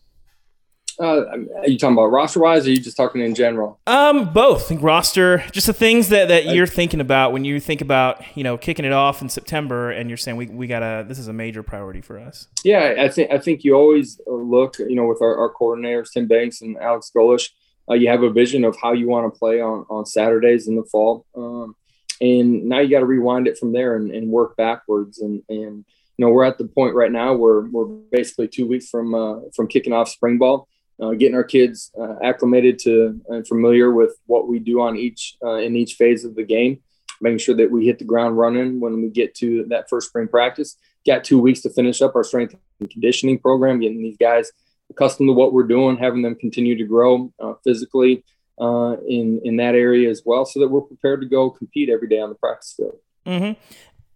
Uh, 0.98 1.24
are 1.58 1.68
you 1.68 1.78
talking 1.78 1.94
about 1.94 2.06
roster 2.06 2.40
wise, 2.40 2.66
or 2.66 2.70
are 2.70 2.72
you 2.72 2.80
just 2.80 2.96
talking 2.96 3.20
in 3.20 3.34
general? 3.34 3.78
Um, 3.86 4.32
both. 4.32 4.64
I 4.64 4.68
think 4.68 4.82
roster, 4.82 5.44
just 5.52 5.66
the 5.66 5.72
things 5.72 6.08
that, 6.08 6.28
that 6.28 6.46
you're 6.46 6.66
thinking 6.66 7.00
about 7.00 7.32
when 7.32 7.44
you 7.44 7.60
think 7.60 7.80
about 7.80 8.22
you 8.34 8.42
know 8.42 8.56
kicking 8.56 8.84
it 8.84 8.92
off 8.92 9.20
in 9.20 9.28
September, 9.28 9.90
and 9.90 10.08
you're 10.08 10.16
saying 10.16 10.36
we, 10.36 10.46
we 10.46 10.66
gotta 10.66 11.04
this 11.06 11.18
is 11.18 11.28
a 11.28 11.32
major 11.32 11.62
priority 11.62 12.00
for 12.00 12.18
us. 12.18 12.48
Yeah, 12.64 12.94
I 12.98 13.08
think 13.08 13.30
I 13.30 13.38
think 13.38 13.62
you 13.62 13.74
always 13.74 14.20
look, 14.26 14.78
you 14.78 14.94
know, 14.94 15.06
with 15.06 15.20
our, 15.20 15.36
our 15.36 15.52
coordinators 15.52 16.12
Tim 16.12 16.26
Banks 16.26 16.62
and 16.62 16.78
Alex 16.78 17.10
Golesh, 17.14 17.50
uh, 17.90 17.94
you 17.94 18.08
have 18.08 18.22
a 18.22 18.30
vision 18.30 18.64
of 18.64 18.76
how 18.80 18.92
you 18.92 19.06
want 19.06 19.32
to 19.32 19.38
play 19.38 19.60
on 19.60 19.84
on 19.90 20.06
Saturdays 20.06 20.66
in 20.66 20.76
the 20.76 20.84
fall, 20.84 21.26
um, 21.36 21.76
and 22.22 22.64
now 22.64 22.78
you 22.78 22.88
got 22.88 23.00
to 23.00 23.06
rewind 23.06 23.46
it 23.46 23.58
from 23.58 23.72
there 23.72 23.96
and, 23.96 24.10
and 24.12 24.30
work 24.30 24.56
backwards 24.56 25.18
and 25.18 25.42
and 25.50 25.84
you 26.16 26.24
know 26.24 26.30
we're 26.30 26.44
at 26.44 26.56
the 26.56 26.66
point 26.66 26.94
right 26.94 27.12
now 27.12 27.34
where 27.34 27.60
we're 27.60 27.84
basically 28.10 28.48
two 28.48 28.66
weeks 28.66 28.88
from 28.88 29.14
uh, 29.14 29.40
from 29.54 29.68
kicking 29.68 29.92
off 29.92 30.08
spring 30.08 30.38
ball 30.38 30.66
uh, 31.00 31.10
getting 31.10 31.34
our 31.34 31.44
kids 31.44 31.92
uh, 32.00 32.14
acclimated 32.22 32.78
to 32.80 33.20
and 33.28 33.46
familiar 33.46 33.92
with 33.92 34.16
what 34.26 34.48
we 34.48 34.58
do 34.58 34.80
on 34.80 34.96
each 34.96 35.36
uh, 35.44 35.56
in 35.56 35.76
each 35.76 35.94
phase 35.94 36.24
of 36.24 36.34
the 36.34 36.44
game, 36.44 36.80
making 37.20 37.38
sure 37.38 37.54
that 37.54 37.70
we 37.70 37.86
hit 37.86 37.98
the 37.98 38.04
ground 38.04 38.38
running 38.38 38.80
when 38.80 39.02
we 39.02 39.08
get 39.10 39.34
to 39.36 39.64
that 39.68 39.88
first 39.88 40.08
spring 40.08 40.28
practice. 40.28 40.76
Got 41.06 41.24
two 41.24 41.38
weeks 41.38 41.60
to 41.62 41.70
finish 41.70 42.02
up 42.02 42.16
our 42.16 42.24
strength 42.24 42.54
and 42.80 42.90
conditioning 42.90 43.38
program, 43.38 43.80
getting 43.80 44.02
these 44.02 44.16
guys 44.16 44.50
accustomed 44.90 45.28
to 45.28 45.32
what 45.32 45.52
we're 45.52 45.64
doing, 45.64 45.96
having 45.96 46.22
them 46.22 46.34
continue 46.34 46.76
to 46.76 46.84
grow 46.84 47.32
uh, 47.40 47.54
physically 47.62 48.24
uh, 48.60 48.96
in 49.06 49.40
in 49.44 49.56
that 49.56 49.74
area 49.74 50.08
as 50.08 50.22
well, 50.24 50.44
so 50.44 50.60
that 50.60 50.68
we're 50.68 50.80
prepared 50.80 51.20
to 51.20 51.28
go 51.28 51.50
compete 51.50 51.90
every 51.90 52.08
day 52.08 52.18
on 52.18 52.30
the 52.30 52.36
practice 52.36 52.74
field. 52.76 52.98
Mm-hmm. 53.26 53.60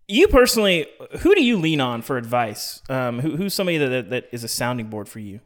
You 0.09 0.27
personally, 0.27 0.87
who 1.21 1.37
do 1.37 1.45
you 1.45 1.57
lean 1.57 1.81
on 1.81 2.03
for 2.03 2.17
advice? 2.17 2.83
Um, 2.89 3.21
who, 3.21 3.37
who's 3.37 3.55
somebody 3.55 3.79
that, 3.79 4.11
that 4.11 4.29
is 4.33 4.43
a 4.43 4.49
sounding 4.49 4.89
board 4.89 5.09
for 5.09 5.21
you? 5.21 5.41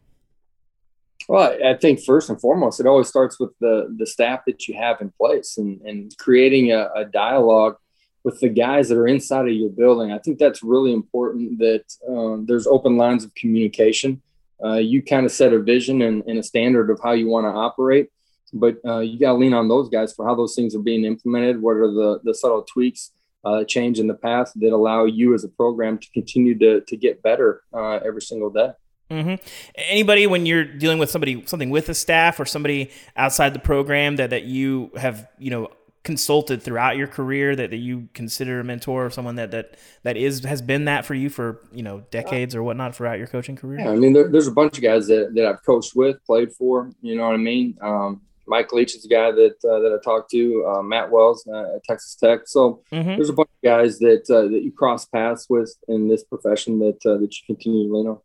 Well, 1.29 1.57
I 1.65 1.75
think 1.75 2.01
first 2.05 2.29
and 2.29 2.41
foremost, 2.41 2.81
it 2.81 2.87
always 2.87 3.09
starts 3.09 3.41
with 3.41 3.51
the 3.59 3.95
the 3.97 4.07
staff 4.07 4.41
that 4.47 4.69
you 4.69 4.75
have 4.75 5.01
in 5.01 5.11
place 5.11 5.57
and 5.57 5.81
and 5.83 6.15
creating 6.19 6.73
a, 6.73 6.91
a 6.95 7.05
dialogue 7.05 7.77
with 8.25 8.41
the 8.41 8.49
guys 8.49 8.89
that 8.89 8.99
are 8.99 9.07
inside 9.07 9.47
of 9.47 9.55
your 9.55 9.71
building. 9.71 10.13
I 10.13 10.19
think 10.19 10.39
that's 10.39 10.63
really 10.63 10.93
important. 10.93 11.59
That 11.59 11.85
um, 12.09 12.47
there's 12.47 12.67
open 12.67 12.97
lines 12.97 13.25
of 13.25 13.35
communication. 13.35 14.23
Uh, 14.63 14.75
you 14.75 15.03
kind 15.03 15.27
of 15.27 15.33
set 15.33 15.53
a 15.53 15.59
vision 15.59 16.03
and, 16.03 16.23
and, 16.27 16.39
a 16.39 16.43
standard 16.43 16.89
of 16.89 17.01
how 17.03 17.13
you 17.13 17.29
want 17.29 17.45
to 17.45 17.51
operate, 17.51 18.09
but 18.53 18.77
uh, 18.87 19.01
you 19.01 19.19
got 19.19 19.33
to 19.33 19.39
lean 19.39 19.53
on 19.53 19.69
those 19.69 19.89
guys 19.89 20.15
for 20.15 20.25
how 20.25 20.35
those 20.35 20.55
things 20.55 20.75
are 20.75 20.83
being 20.83 21.05
implemented. 21.05 21.61
What 21.61 21.77
are 21.77 21.91
the 21.91 22.21
the 22.23 22.35
subtle 22.35 22.63
tweaks, 22.63 23.13
uh, 23.45 23.65
change 23.65 23.99
in 23.99 24.07
the 24.07 24.15
path 24.15 24.53
that 24.57 24.73
allow 24.73 25.05
you 25.05 25.35
as 25.35 25.45
a 25.45 25.49
program 25.49 25.99
to 25.99 26.11
continue 26.13 26.59
to 26.59 26.83
to 26.83 26.97
get 26.97 27.23
better 27.23 27.63
uh, 27.73 28.01
every 28.05 28.23
single 28.23 28.51
day. 28.51 28.73
Mm-hmm. 29.11 29.35
Anybody 29.77 30.27
when 30.27 30.47
you're 30.47 30.65
dealing 30.65 30.99
with 30.99 31.11
somebody 31.11 31.45
something 31.47 31.71
with 31.71 31.89
a 31.89 31.95
staff 31.95 32.41
or 32.41 32.47
somebody 32.47 32.91
outside 33.17 33.55
the 33.55 33.59
program 33.59 34.17
that 34.17 34.31
that 34.31 34.45
you 34.45 34.91
have 34.97 35.29
you 35.39 35.51
know 35.51 35.71
consulted 36.05 36.63
throughout 36.63 36.99
your 36.99 37.07
career 37.07 37.57
that, 37.57 37.71
that 37.71 37.79
you 37.79 38.09
consider 38.13 38.61
a 38.61 38.65
mentor 38.65 39.07
or 39.07 39.11
someone 39.11 39.37
that 39.37 39.51
that 39.51 39.77
that 40.03 40.17
is 40.17 40.45
has 40.45 40.63
been 40.63 40.85
that 40.85 41.05
for 41.05 41.15
you 41.15 41.31
for 41.31 41.61
you 41.73 41.83
know 41.83 42.05
decades 42.11 42.55
or 42.55 42.63
whatnot 42.63 42.95
throughout 42.95 43.19
your 43.19 43.27
coaching 43.27 43.57
career? 43.57 43.81
Yeah, 43.81 43.91
I 43.91 43.97
mean 43.97 44.13
there, 44.13 44.29
there's 44.29 44.47
a 44.47 44.53
bunch 44.53 44.77
of 44.77 44.83
guys 44.83 45.07
that, 45.09 45.33
that 45.35 45.47
I've 45.47 45.65
coached 45.65 45.97
with, 45.97 46.17
played 46.25 46.53
for. 46.53 46.91
You 47.01 47.17
know 47.17 47.27
what 47.27 47.35
I 47.35 47.39
mean? 47.39 47.77
Um, 47.81 48.21
Mike 48.47 48.73
Leach 48.73 48.95
is 48.95 49.05
a 49.05 49.09
guy 49.09 49.31
that 49.31 49.57
uh, 49.65 49.81
that 49.81 49.99
I 49.99 50.03
talked 50.05 50.31
to. 50.33 50.65
Uh, 50.67 50.83
Matt 50.83 51.11
Wells 51.11 51.47
uh, 51.47 51.77
at 51.77 51.85
Texas 51.85 52.15
Tech. 52.15 52.41
So 52.47 52.83
mm-hmm. 52.93 53.09
there's 53.09 53.31
a 53.31 53.35
bunch 53.35 53.49
of 53.49 53.63
guys 53.63 53.99
that 54.01 54.29
uh, 54.31 54.43
that 54.43 54.63
you 54.63 54.73
cross 54.73 55.07
paths 55.07 55.47
with 55.49 55.75
in 55.89 56.09
this 56.09 56.25
profession 56.25 56.79
that 56.81 56.99
uh, 57.07 57.19
that 57.19 57.35
you 57.35 57.47
continue 57.47 57.89
to 57.89 57.95
lean 57.95 58.07
on. 58.09 58.19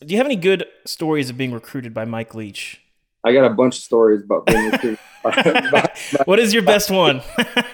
Do 0.00 0.14
you 0.14 0.16
have 0.16 0.26
any 0.26 0.36
good 0.36 0.64
stories 0.86 1.28
of 1.28 1.36
being 1.36 1.52
recruited 1.52 1.92
by 1.92 2.06
Mike 2.06 2.34
Leach? 2.34 2.80
I 3.22 3.34
got 3.34 3.44
a 3.44 3.50
bunch 3.50 3.76
of 3.76 3.82
stories 3.82 4.22
about 4.22 4.46
being 4.46 4.70
recruited. 4.70 4.98
what 6.24 6.38
is 6.38 6.54
your 6.54 6.62
best 6.62 6.90
one? 6.90 7.20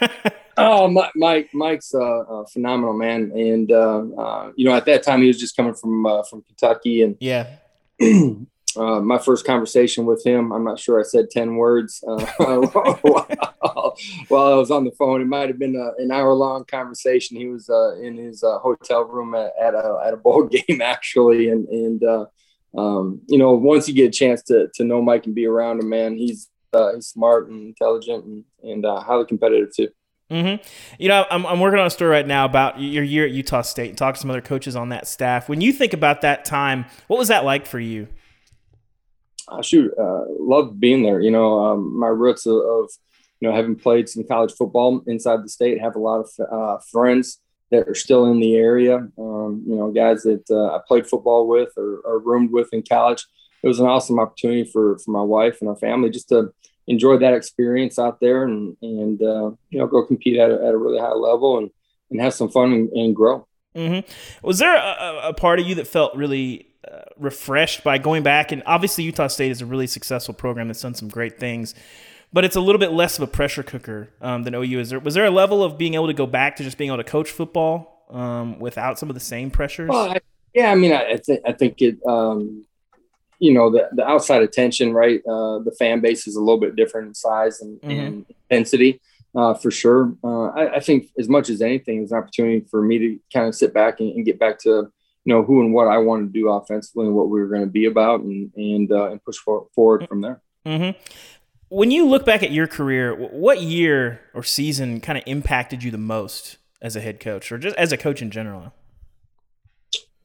oh, 0.56 0.88
Mike, 1.14 1.48
Mike's 1.54 1.94
a, 1.94 1.98
a 1.98 2.46
phenomenal 2.48 2.94
man, 2.94 3.30
and 3.32 3.70
uh, 3.70 4.02
uh, 4.18 4.52
you 4.56 4.64
know, 4.64 4.74
at 4.74 4.86
that 4.86 5.04
time 5.04 5.22
he 5.22 5.28
was 5.28 5.38
just 5.38 5.56
coming 5.56 5.74
from 5.74 6.04
uh, 6.04 6.24
from 6.24 6.42
Kentucky, 6.42 7.02
and 7.02 7.16
yeah. 7.20 7.58
Uh, 8.76 9.00
my 9.00 9.18
first 9.18 9.46
conversation 9.46 10.04
with 10.04 10.24
him, 10.24 10.52
I'm 10.52 10.64
not 10.64 10.78
sure 10.78 11.00
I 11.00 11.02
said 11.02 11.30
10 11.30 11.56
words 11.56 12.02
uh, 12.06 12.26
while, 12.36 13.96
while, 14.28 14.52
I 14.52 14.56
was 14.56 14.70
on 14.70 14.84
the 14.84 14.92
phone. 14.98 15.20
It 15.20 15.26
might 15.26 15.48
have 15.48 15.58
been 15.58 15.76
a, 15.76 16.02
an 16.02 16.10
hour 16.10 16.32
long 16.34 16.64
conversation. 16.64 17.36
He 17.36 17.48
was 17.48 17.70
uh, 17.70 17.96
in 17.96 18.16
his 18.16 18.42
uh, 18.42 18.58
hotel 18.58 19.04
room 19.04 19.34
at, 19.34 19.52
at, 19.60 19.74
a, 19.74 20.00
at 20.06 20.14
a 20.14 20.16
bowl 20.16 20.44
game, 20.48 20.82
actually. 20.82 21.48
And, 21.48 21.66
and 21.68 22.04
uh, 22.04 22.26
um, 22.76 23.22
you 23.28 23.38
know, 23.38 23.52
once 23.52 23.88
you 23.88 23.94
get 23.94 24.08
a 24.08 24.10
chance 24.10 24.42
to, 24.44 24.68
to 24.74 24.84
know 24.84 25.00
Mike 25.00 25.26
and 25.26 25.34
be 25.34 25.46
around 25.46 25.80
him, 25.80 25.88
man, 25.88 26.16
he's, 26.16 26.48
he's 26.94 27.06
smart 27.06 27.48
and 27.48 27.68
intelligent 27.68 28.24
and, 28.24 28.44
and 28.62 28.84
highly 28.84 29.24
competitive 29.24 29.74
too. 29.74 29.88
Mm-hmm. 30.30 30.62
You 30.98 31.08
know, 31.08 31.24
I'm, 31.30 31.46
I'm 31.46 31.60
working 31.60 31.78
on 31.78 31.86
a 31.86 31.90
story 31.90 32.10
right 32.10 32.26
now 32.26 32.44
about 32.44 32.80
your 32.80 33.04
year 33.04 33.24
at 33.24 33.30
Utah 33.30 33.62
State 33.62 33.90
and 33.90 33.98
talk 33.98 34.16
to 34.16 34.20
some 34.20 34.30
other 34.30 34.40
coaches 34.40 34.74
on 34.74 34.88
that 34.88 35.06
staff. 35.06 35.48
When 35.48 35.60
you 35.60 35.72
think 35.72 35.92
about 35.92 36.22
that 36.22 36.44
time, 36.44 36.86
what 37.06 37.18
was 37.18 37.28
that 37.28 37.44
like 37.44 37.64
for 37.66 37.78
you? 37.78 38.08
Uh, 39.48 39.62
shoot, 39.62 39.92
uh, 39.98 40.24
loved 40.38 40.78
being 40.80 41.02
there. 41.02 41.20
You 41.20 41.30
know, 41.30 41.64
um, 41.64 41.98
my 41.98 42.08
roots 42.08 42.46
of, 42.46 42.56
of, 42.56 42.90
you 43.40 43.48
know, 43.48 43.54
having 43.54 43.76
played 43.76 44.08
some 44.08 44.24
college 44.24 44.52
football 44.52 45.02
inside 45.06 45.44
the 45.44 45.48
state, 45.48 45.80
have 45.80 45.96
a 45.96 46.00
lot 46.00 46.20
of 46.20 46.30
uh, 46.50 46.78
friends 46.90 47.40
that 47.70 47.88
are 47.88 47.94
still 47.94 48.26
in 48.26 48.40
the 48.40 48.54
area. 48.54 48.96
Um, 49.18 49.64
you 49.66 49.76
know, 49.76 49.90
guys 49.90 50.22
that 50.22 50.44
uh, 50.50 50.76
I 50.76 50.80
played 50.86 51.06
football 51.06 51.46
with 51.46 51.70
or, 51.76 52.00
or, 52.04 52.20
roomed 52.20 52.52
with 52.52 52.68
in 52.72 52.82
college. 52.82 53.26
It 53.62 53.68
was 53.68 53.80
an 53.80 53.86
awesome 53.86 54.20
opportunity 54.20 54.64
for 54.64 54.98
for 54.98 55.10
my 55.10 55.22
wife 55.22 55.58
and 55.60 55.68
our 55.68 55.76
family 55.76 56.10
just 56.10 56.28
to 56.28 56.52
enjoy 56.86 57.18
that 57.18 57.34
experience 57.34 57.98
out 57.98 58.20
there 58.20 58.44
and 58.44 58.76
and 58.80 59.20
uh, 59.20 59.50
you 59.70 59.78
know 59.78 59.86
go 59.88 60.04
compete 60.04 60.38
at 60.38 60.50
a, 60.50 60.54
at 60.54 60.74
a 60.74 60.76
really 60.76 61.00
high 61.00 61.14
level 61.14 61.58
and 61.58 61.70
and 62.10 62.20
have 62.20 62.34
some 62.34 62.48
fun 62.48 62.72
and, 62.72 62.88
and 62.90 63.16
grow. 63.16 63.46
Mm-hmm. 63.74 64.46
Was 64.46 64.58
there 64.58 64.76
a, 64.76 65.20
a 65.24 65.34
part 65.34 65.60
of 65.60 65.66
you 65.66 65.74
that 65.74 65.86
felt 65.86 66.14
really 66.14 66.68
uh, 66.90 67.02
refreshed 67.16 67.84
by 67.84 67.98
going 67.98 68.22
back. 68.22 68.52
And 68.52 68.62
obviously, 68.66 69.04
Utah 69.04 69.26
State 69.26 69.50
is 69.50 69.62
a 69.62 69.66
really 69.66 69.86
successful 69.86 70.34
program 70.34 70.68
that's 70.68 70.82
done 70.82 70.94
some 70.94 71.08
great 71.08 71.38
things, 71.38 71.74
but 72.32 72.44
it's 72.44 72.56
a 72.56 72.60
little 72.60 72.78
bit 72.78 72.92
less 72.92 73.18
of 73.18 73.22
a 73.22 73.26
pressure 73.26 73.62
cooker 73.62 74.10
um, 74.20 74.42
than 74.44 74.54
OU. 74.54 74.80
Is 74.80 74.90
there 74.90 75.00
was 75.00 75.14
there 75.14 75.24
a 75.24 75.30
level 75.30 75.62
of 75.62 75.78
being 75.78 75.94
able 75.94 76.06
to 76.06 76.14
go 76.14 76.26
back 76.26 76.56
to 76.56 76.62
just 76.62 76.78
being 76.78 76.90
able 76.90 77.02
to 77.02 77.04
coach 77.04 77.30
football 77.30 78.06
um, 78.10 78.58
without 78.58 78.98
some 78.98 79.08
of 79.08 79.14
the 79.14 79.20
same 79.20 79.50
pressures? 79.50 79.88
Well, 79.88 80.10
I, 80.10 80.20
yeah, 80.54 80.70
I 80.70 80.74
mean, 80.74 80.92
I, 80.92 81.12
I 81.12 81.16
think 81.16 81.40
I 81.46 81.52
think 81.52 81.82
it. 81.82 81.98
Um, 82.06 82.64
you 83.38 83.52
know 83.52 83.70
the, 83.70 83.88
the 83.92 84.06
outside 84.06 84.42
attention, 84.42 84.92
right? 84.92 85.20
Uh, 85.26 85.58
the 85.58 85.74
fan 85.78 86.00
base 86.00 86.26
is 86.26 86.36
a 86.36 86.40
little 86.40 86.60
bit 86.60 86.76
different 86.76 87.08
in 87.08 87.14
size 87.14 87.60
and, 87.60 87.80
mm-hmm. 87.80 87.90
and 87.90 88.26
intensity, 88.50 89.00
uh, 89.34 89.54
for 89.54 89.70
sure. 89.70 90.14
Uh, 90.24 90.46
I, 90.46 90.76
I, 90.76 90.80
think 90.80 91.10
as 91.18 91.28
much 91.28 91.50
as 91.50 91.60
anything, 91.60 92.02
it's 92.02 92.12
an 92.12 92.18
opportunity 92.18 92.66
for 92.70 92.82
me 92.82 92.98
to 92.98 93.18
kind 93.32 93.46
of 93.46 93.54
sit 93.54 93.74
back 93.74 94.00
and, 94.00 94.10
and 94.14 94.24
get 94.24 94.38
back 94.38 94.58
to 94.60 94.90
you 95.26 95.34
know 95.34 95.42
who 95.42 95.60
and 95.60 95.74
what 95.74 95.88
I 95.88 95.98
wanted 95.98 96.32
to 96.32 96.40
do 96.40 96.48
offensively 96.48 97.06
and 97.06 97.14
what 97.14 97.28
we 97.28 97.40
were 97.40 97.48
going 97.48 97.62
to 97.62 97.66
be 97.66 97.86
about, 97.86 98.20
and 98.20 98.50
and 98.54 98.90
uh, 98.90 99.10
and 99.10 99.22
push 99.22 99.36
for, 99.36 99.66
forward 99.74 100.06
from 100.08 100.20
there. 100.20 100.40
Mm-hmm. 100.64 100.98
When 101.68 101.90
you 101.90 102.06
look 102.06 102.24
back 102.24 102.44
at 102.44 102.52
your 102.52 102.68
career, 102.68 103.12
what 103.12 103.60
year 103.60 104.20
or 104.34 104.44
season 104.44 105.00
kind 105.00 105.18
of 105.18 105.24
impacted 105.26 105.82
you 105.82 105.90
the 105.90 105.98
most 105.98 106.58
as 106.80 106.94
a 106.94 107.00
head 107.00 107.18
coach, 107.18 107.50
or 107.50 107.58
just 107.58 107.76
as 107.76 107.90
a 107.90 107.96
coach 107.96 108.22
in 108.22 108.30
general? 108.30 108.72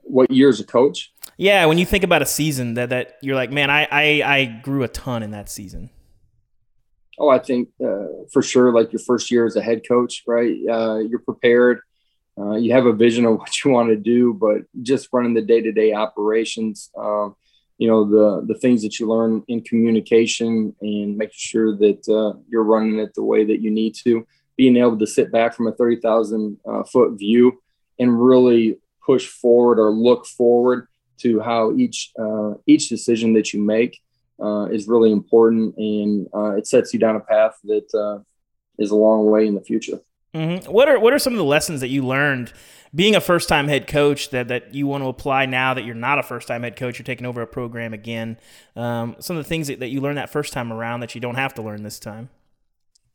What 0.04 0.30
year 0.30 0.50
as 0.50 0.60
a 0.60 0.66
coach? 0.66 1.12
Yeah, 1.36 1.66
when 1.66 1.80
you 1.80 1.86
think 1.86 2.04
about 2.04 2.22
a 2.22 2.28
season 2.28 2.76
that 2.76 2.90
that 2.90 3.18
you're 3.24 3.36
like, 3.36 3.52
man, 3.52 3.72
I 3.72 3.88
I, 3.92 4.04
I 4.24 4.46
grew 4.62 4.84
a 4.84 4.88
ton 4.88 5.24
in 5.24 5.32
that 5.32 5.50
season. 5.50 5.90
Oh, 7.18 7.30
I 7.30 7.40
think 7.40 7.70
uh, 7.84 8.06
for 8.32 8.44
sure, 8.44 8.72
like 8.72 8.94
your 8.94 9.00
first 9.00 9.32
year 9.32 9.48
as 9.48 9.56
a 9.56 9.64
head 9.64 9.82
coach, 9.88 10.24
right? 10.28 10.56
Uh, 10.70 11.00
you're 11.00 11.20
prepared 11.20 11.82
uh, 12.42 12.56
you 12.56 12.74
have 12.74 12.86
a 12.86 12.94
vision 12.94 13.26
of 13.26 13.38
what 13.40 13.64
you 13.64 13.72
want 13.72 13.90
to 13.90 13.96
do, 13.96 14.34
but 14.34 14.62
just 14.82 15.10
running 15.12 15.34
the 15.34 15.42
day 15.42 15.62
to 15.62 15.72
day 15.72 15.94
operations, 15.94 16.90
um, 16.98 17.36
you 17.78 17.88
know, 17.88 18.06
the 18.06 18.46
the 18.46 18.60
things 18.60 18.82
that 18.84 19.00
you 19.00 19.08
learn 19.08 19.44
in 19.48 19.62
communication 19.62 20.76
and 20.82 21.18
making 21.18 21.34
sure 21.36 21.76
that 21.78 22.08
uh, 22.08 22.38
you're 22.48 22.64
running 22.64 23.00
it 23.00 23.14
the 23.16 23.24
way 23.24 23.44
that 23.44 23.62
you 23.62 23.72
need 23.72 23.96
to, 24.04 24.26
being 24.56 24.78
able 24.78 24.98
to 25.00 25.08
sit 25.08 25.32
back 25.32 25.56
from 25.56 25.68
a 25.68 25.72
30,000 25.72 26.58
uh, 26.68 26.84
foot 26.84 27.18
view 27.18 27.62
and 28.00 28.24
really 28.24 28.78
push 29.04 29.28
forward 29.28 29.80
or 29.80 29.90
look 29.90 30.26
forward 30.28 30.88
to 31.18 31.40
how 31.40 31.76
each 31.76 32.12
uh, 32.20 32.54
each 32.68 32.90
decision 32.90 33.34
that 33.34 33.52
you 33.54 33.62
make 33.62 34.00
uh, 34.40 34.66
is 34.66 34.88
really 34.88 35.12
important 35.12 35.76
and 35.78 36.28
uh, 36.36 36.56
it 36.56 36.68
sets 36.68 36.94
you 36.94 37.00
down 37.00 37.16
a 37.16 37.20
path 37.20 37.58
that 37.64 38.24
is 38.78 38.92
a 38.92 38.96
long 38.96 39.26
way 39.26 39.48
in 39.48 39.56
the 39.56 39.62
future. 39.62 40.00
Mm-hmm. 40.34 40.72
What 40.72 40.88
are 40.88 41.00
what 41.00 41.14
are 41.14 41.20
some 41.20 41.34
of 41.34 41.38
the 41.38 41.46
lessons 41.46 41.82
that 41.82 41.90
you 41.90 42.06
learned 42.06 42.54
being 42.94 43.16
a 43.16 43.22
first 43.22 43.50
time 43.50 43.68
head 43.68 43.88
coach 43.88 44.30
that 44.30 44.48
that 44.48 44.74
you 44.74 44.88
want 44.88 45.04
to 45.04 45.08
apply 45.08 45.46
now 45.46 45.74
that 45.74 45.84
you're 45.84 45.96
not 45.96 46.20
a 46.20 46.24
first 46.24 46.48
time 46.48 46.64
head 46.64 46.76
coach? 46.76 46.98
You're 46.98 47.06
taking 47.06 47.26
over 47.26 47.42
a 47.42 47.48
program 47.48 47.94
again. 47.94 48.38
Um, 48.76 49.16
some 49.20 49.36
of 49.36 49.44
the 49.44 49.50
things 49.50 49.68
that, 49.68 49.80
that 49.80 49.90
you 49.90 50.00
learned 50.00 50.18
that 50.18 50.30
first 50.30 50.54
time 50.54 50.72
around 50.72 51.02
that 51.02 51.16
you 51.16 51.22
don't 51.22 51.36
have 51.36 51.54
to 51.56 51.62
learn 51.62 51.84
this 51.84 52.00
time. 52.00 52.30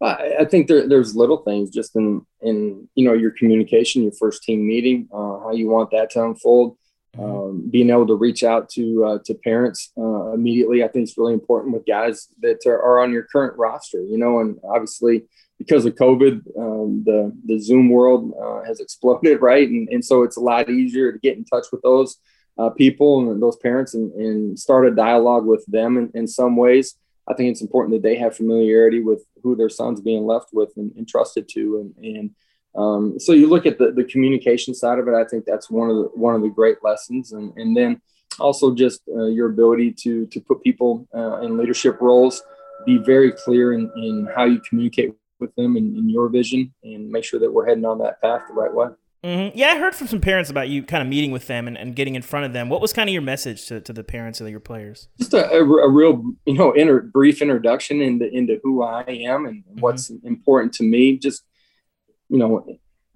I, 0.01 0.37
I 0.41 0.45
think 0.45 0.67
there, 0.69 0.87
there's 0.87 1.17
little 1.17 1.39
things 1.39 1.71
just 1.71 1.97
in 1.97 2.25
in 2.43 2.89
you 2.95 3.07
know 3.07 3.15
your 3.15 3.31
communication, 3.31 4.03
your 4.03 4.13
first 4.13 4.43
team 4.43 4.67
meeting, 4.67 5.09
uh, 5.13 5.41
how 5.41 5.53
you 5.53 5.69
want 5.69 5.91
that 5.93 6.11
to 6.11 6.25
unfold. 6.25 6.77
Mm-hmm. 7.17 7.25
Um, 7.25 7.71
being 7.71 7.89
able 7.89 8.07
to 8.09 8.15
reach 8.15 8.45
out 8.45 8.69
to 8.71 9.05
uh, 9.05 9.19
to 9.25 9.35
parents 9.35 9.91
uh, 9.97 10.33
immediately, 10.33 10.85
I 10.85 10.89
think 10.89 11.05
is 11.05 11.17
really 11.17 11.33
important 11.33 11.73
with 11.73 11.87
guys 11.87 12.29
that 12.41 12.67
are, 12.67 12.79
are 12.79 13.01
on 13.01 13.11
your 13.11 13.23
current 13.23 13.57
roster. 13.57 14.03
You 14.03 14.19
know, 14.19 14.41
and 14.41 14.59
obviously 14.65 15.25
because 15.59 15.85
of 15.85 15.95
COVID, 15.95 16.43
um, 16.59 17.03
the 17.05 17.33
the 17.45 17.59
Zoom 17.59 17.89
world 17.89 18.33
uh, 18.41 18.63
has 18.65 18.81
exploded, 18.81 19.41
right? 19.41 19.69
And 19.69 19.89
and 19.89 20.05
so 20.05 20.23
it's 20.23 20.37
a 20.37 20.41
lot 20.41 20.71
easier 20.71 21.13
to 21.13 21.19
get 21.19 21.37
in 21.37 21.45
touch 21.45 21.67
with 21.73 21.83
those 21.83 22.19
uh, 22.59 22.71
people 22.71 23.31
and 23.31 23.43
those 23.43 23.57
parents 23.57 23.95
and, 23.95 24.13
and 24.13 24.59
start 24.59 24.87
a 24.87 24.95
dialogue 24.95 25.45
with 25.45 25.65
them 25.67 25.97
in, 25.97 26.11
in 26.15 26.27
some 26.27 26.57
ways. 26.57 26.97
I 27.29 27.35
think 27.35 27.51
it's 27.51 27.61
important 27.61 27.95
that 27.95 28.09
they 28.09 28.17
have 28.17 28.37
familiarity 28.37 29.03
with 29.03 29.25
who 29.43 29.57
their 29.57 29.69
son's 29.69 30.01
being 30.01 30.25
left 30.25 30.51
with 30.53 30.73
and, 30.77 30.93
and 30.97 31.09
trusted 31.09 31.49
to, 31.51 31.93
and, 31.99 32.05
and 32.05 32.31
um, 32.77 33.19
so 33.19 33.33
you 33.33 33.49
look 33.49 33.67
at 33.67 33.79
the, 33.79 33.91
the 33.91 34.05
communication 34.05 34.75
side 34.75 34.99
of 34.99 35.09
it. 35.09 35.15
I 35.15 35.25
think 35.25 35.45
that's 35.45 35.71
one 35.71 35.89
of 35.89 35.97
the 35.97 36.03
one 36.15 36.35
of 36.35 36.43
the 36.43 36.51
great 36.51 36.79
lessons, 36.83 37.33
and 37.33 37.53
and 37.57 37.77
then 37.77 38.01
also 38.39 38.75
just 38.75 39.01
uh, 39.09 39.27
your 39.27 39.49
ability 39.49 39.93
to 39.93 40.27
to 40.27 40.41
put 40.41 40.63
people 40.63 41.09
uh, 41.15 41.41
in 41.41 41.57
leadership 41.57 42.01
roles, 42.01 42.43
be 42.85 42.99
very 42.99 43.33
clear 43.33 43.73
in, 43.73 43.91
in 43.97 44.29
how 44.35 44.45
you 44.45 44.61
communicate 44.61 45.15
with 45.41 45.55
them 45.57 45.77
and, 45.77 46.11
your 46.11 46.29
vision 46.29 46.73
and 46.83 47.09
make 47.09 47.25
sure 47.25 47.41
that 47.41 47.53
we're 47.53 47.67
heading 47.67 47.85
on 47.85 47.99
that 47.99 48.21
path 48.21 48.43
the 48.49 48.55
right 48.55 48.73
way. 48.73 48.87
Mm-hmm. 49.25 49.59
Yeah, 49.59 49.69
I 49.69 49.79
heard 49.79 49.95
from 49.95 50.07
some 50.07 50.21
parents 50.21 50.51
about 50.51 50.69
you 50.69 50.83
kind 50.83 51.03
of 51.03 51.09
meeting 51.09 51.33
with 51.33 51.47
them 51.47 51.67
and, 51.67 51.77
and, 51.77 51.97
getting 51.97 52.15
in 52.15 52.23
front 52.23 52.47
of 52.47 52.53
them. 52.53 52.69
What 52.69 52.81
was 52.81 52.93
kind 52.93 53.09
of 53.09 53.13
your 53.13 53.23
message 53.23 53.67
to, 53.67 53.81
to 53.81 53.93
the 53.93 54.05
parents 54.05 54.41
of 54.41 54.49
your 54.49 54.61
players? 54.61 55.09
Just 55.19 55.35
a, 55.35 55.51
a, 55.51 55.63
a 55.63 55.91
real, 55.91 56.23
you 56.45 56.55
know, 56.55 56.73
inter, 56.73 57.01
brief 57.01 57.43
introduction 57.43 58.01
into 58.01 58.29
into 58.33 58.61
who 58.63 58.83
I 58.83 59.03
am 59.09 59.47
and 59.47 59.65
mm-hmm. 59.65 59.81
what's 59.81 60.11
important 60.23 60.75
to 60.75 60.85
me. 60.85 61.19
Just, 61.19 61.45
you 62.29 62.39
know, 62.39 62.65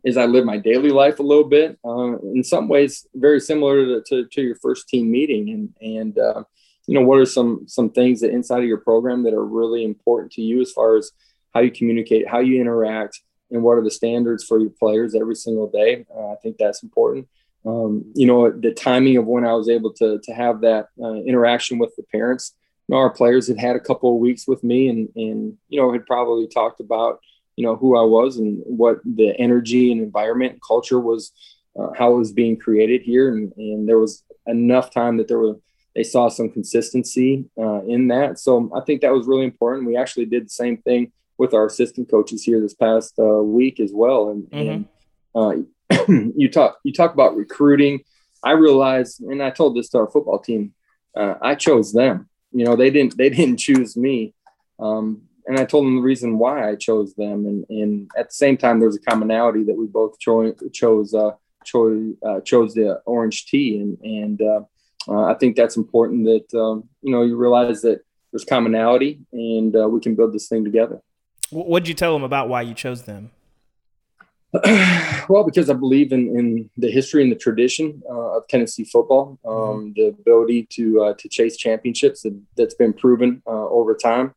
as 0.05 0.17
I 0.17 0.27
live 0.27 0.45
my 0.45 0.57
daily 0.57 0.91
life 0.91 1.19
a 1.19 1.23
little 1.23 1.45
bit. 1.45 1.79
Uh, 1.85 2.19
in 2.35 2.43
some 2.43 2.69
ways, 2.69 3.07
very 3.15 3.41
similar 3.41 3.85
to, 3.85 4.03
to, 4.09 4.27
to, 4.27 4.43
your 4.43 4.57
first 4.57 4.89
team 4.89 5.11
meeting, 5.11 5.51
and 5.51 5.75
and 5.81 6.19
uh, 6.19 6.45
you 6.87 6.95
know, 6.95 7.03
what 7.03 7.19
are 7.19 7.27
some 7.27 7.65
some 7.67 7.91
things 7.91 8.21
that 8.21 8.33
inside 8.33 8.61
of 8.61 8.69
your 8.69 8.79
program 8.79 9.23
that 9.25 9.35
are 9.35 9.45
really 9.45 9.85
important 9.85 10.33
to 10.33 10.43
you 10.43 10.61
as 10.61 10.73
far 10.73 10.97
as 10.97 11.13
how 11.53 11.61
you 11.61 11.71
communicate, 11.71 12.29
how 12.29 12.41
you 12.41 12.61
interact 12.61 13.21
and 13.51 13.63
what 13.63 13.79
are 13.79 13.83
the 13.83 13.91
standards 13.91 14.45
for 14.45 14.59
your 14.59 14.71
players 14.71 15.15
every 15.15 15.35
single 15.35 15.69
day. 15.69 16.07
Uh, 16.15 16.33
I 16.33 16.37
think 16.43 16.57
that's 16.57 16.83
important. 16.83 17.29
Um, 17.67 18.11
you 18.15 18.27
know, 18.27 18.51
the 18.51 18.73
timing 18.73 19.17
of 19.17 19.27
when 19.27 19.45
I 19.45 19.53
was 19.53 19.69
able 19.69 19.93
to 19.95 20.19
to 20.23 20.33
have 20.33 20.63
that 20.63 20.89
uh, 21.03 21.15
interaction 21.15 21.79
with 21.79 21.95
the 21.97 22.05
parents. 22.05 22.55
You 22.89 22.95
know, 22.95 23.01
our 23.01 23.11
players 23.11 23.49
had 23.49 23.59
had 23.59 23.77
a 23.77 23.81
couple 23.81 24.13
of 24.13 24.21
weeks 24.21 24.49
with 24.49 24.65
me, 24.65 24.89
and 24.89 25.09
and 25.15 25.59
you 25.69 25.81
know 25.81 25.93
had 25.93 26.07
probably 26.07 26.47
talked 26.47 26.81
about 26.81 27.21
you 27.57 27.65
know 27.65 27.77
who 27.77 27.99
I 27.99 28.03
was 28.03 28.39
and 28.39 28.63
what 28.65 29.01
the 29.05 29.39
energy 29.39 29.93
and 29.93 30.01
environment 30.01 30.53
and 30.53 30.63
culture 30.67 30.99
was, 30.99 31.33
uh, 31.79 31.89
how 31.97 32.15
it 32.15 32.19
was 32.19 32.33
being 32.33 32.57
created 32.57 33.03
here, 33.03 33.29
and 33.29 33.53
and 33.59 33.87
there 33.87 33.99
was 33.99 34.23
enough 34.47 34.91
time 34.91 35.19
that 35.19 35.29
there 35.29 35.39
were 35.39 35.57
they 35.95 36.03
saw 36.03 36.29
some 36.29 36.49
consistency 36.49 37.45
uh, 37.59 37.83
in 37.83 38.09
that. 38.09 38.39
So 38.39 38.71
I 38.75 38.81
think 38.81 39.03
that 39.03 39.13
was 39.13 39.27
really 39.27 39.45
important. 39.45 39.87
We 39.87 39.97
actually 39.97 40.27
did 40.27 40.47
the 40.47 40.51
same 40.51 40.79
thing 40.79 41.13
with 41.41 41.55
our 41.55 41.65
assistant 41.65 42.11
coaches 42.11 42.45
here 42.45 42.61
this 42.61 42.75
past 42.75 43.19
uh, 43.19 43.43
week 43.43 43.81
as 43.81 43.93
well. 43.95 44.29
And, 44.29 44.43
mm-hmm. 44.51 45.39
and 45.41 45.67
uh, 45.91 46.33
you 46.37 46.51
talk 46.51 46.79
you 46.85 46.93
talk 46.93 47.15
about 47.15 47.35
recruiting. 47.35 48.01
I 48.45 48.53
realized, 48.53 49.23
and 49.23 49.43
I 49.43 49.49
told 49.49 49.75
this 49.75 49.89
to 49.91 49.99
our 49.99 50.11
football 50.11 50.39
team, 50.39 50.75
uh, 51.17 51.35
I 51.41 51.55
chose 51.55 51.95
them. 51.95 52.29
You 52.53 52.67
know, 52.67 52.77
they 52.77 52.91
didn't 52.91 53.17
they 53.17 53.31
didn't 53.31 53.57
choose 53.57 53.97
me. 53.97 54.35
Um, 54.79 55.23
and 55.47 55.59
I 55.59 55.65
told 55.65 55.87
them 55.87 55.97
the 55.97 56.03
reason 56.03 56.39
why 56.39 56.71
I 56.71 56.77
chose 56.77 57.15
them. 57.15 57.47
And, 57.47 57.65
and 57.71 58.11
at 58.19 58.29
the 58.29 58.35
same 58.35 58.59
time, 58.59 58.79
there 58.79 58.89
was 58.89 58.99
a 58.99 59.11
commonality 59.11 59.65
that 59.65 59.79
we 59.79 59.87
both 59.87 60.19
cho- 60.21 60.55
chose 60.75 61.15
uh, 61.15 61.33
chose 61.65 62.17
uh, 62.23 62.41
chose 62.41 62.75
the 62.75 63.01
orange 63.07 63.47
T. 63.47 63.79
And 63.79 63.99
and 64.03 64.43
uh, 64.43 65.23
I 65.25 65.35
think 65.41 65.57
that's 65.57 65.79
important 65.79 66.27
that 66.27 66.61
um, 66.61 66.87
you 67.01 67.13
know 67.13 67.23
you 67.23 67.37
realize 67.39 67.81
that 67.81 68.01
there's 68.31 68.45
commonality 68.45 69.21
and 69.33 69.73
we 69.91 70.01
can 70.01 70.15
build 70.15 70.35
this 70.35 70.47
thing 70.47 70.65
together. 70.65 71.01
What 71.51 71.83
did 71.83 71.89
you 71.89 71.95
tell 71.95 72.13
them 72.13 72.23
about 72.23 72.49
why 72.49 72.63
you 72.63 72.75
chose 72.75 73.03
them? 73.05 73.31
well, 75.29 75.45
because 75.45 75.71
I 75.71 75.75
believe 75.75 76.13
in, 76.13 76.37
in 76.37 76.71
the 76.77 76.91
history 76.91 77.23
and 77.23 77.31
the 77.31 77.37
tradition 77.37 78.03
uh, 78.09 78.39
of 78.39 78.49
Tennessee 78.49 78.85
football, 78.85 79.39
um, 79.45 79.55
mm-hmm. 79.55 79.93
the 79.95 80.07
ability 80.09 80.67
to 80.73 81.03
uh, 81.03 81.15
to 81.19 81.29
chase 81.29 81.57
championships 81.57 82.23
that, 82.23 82.37
has 82.59 82.75
been 82.75 82.93
proven 82.93 83.43
uh, 83.47 83.69
over 83.69 83.95
time, 83.95 84.35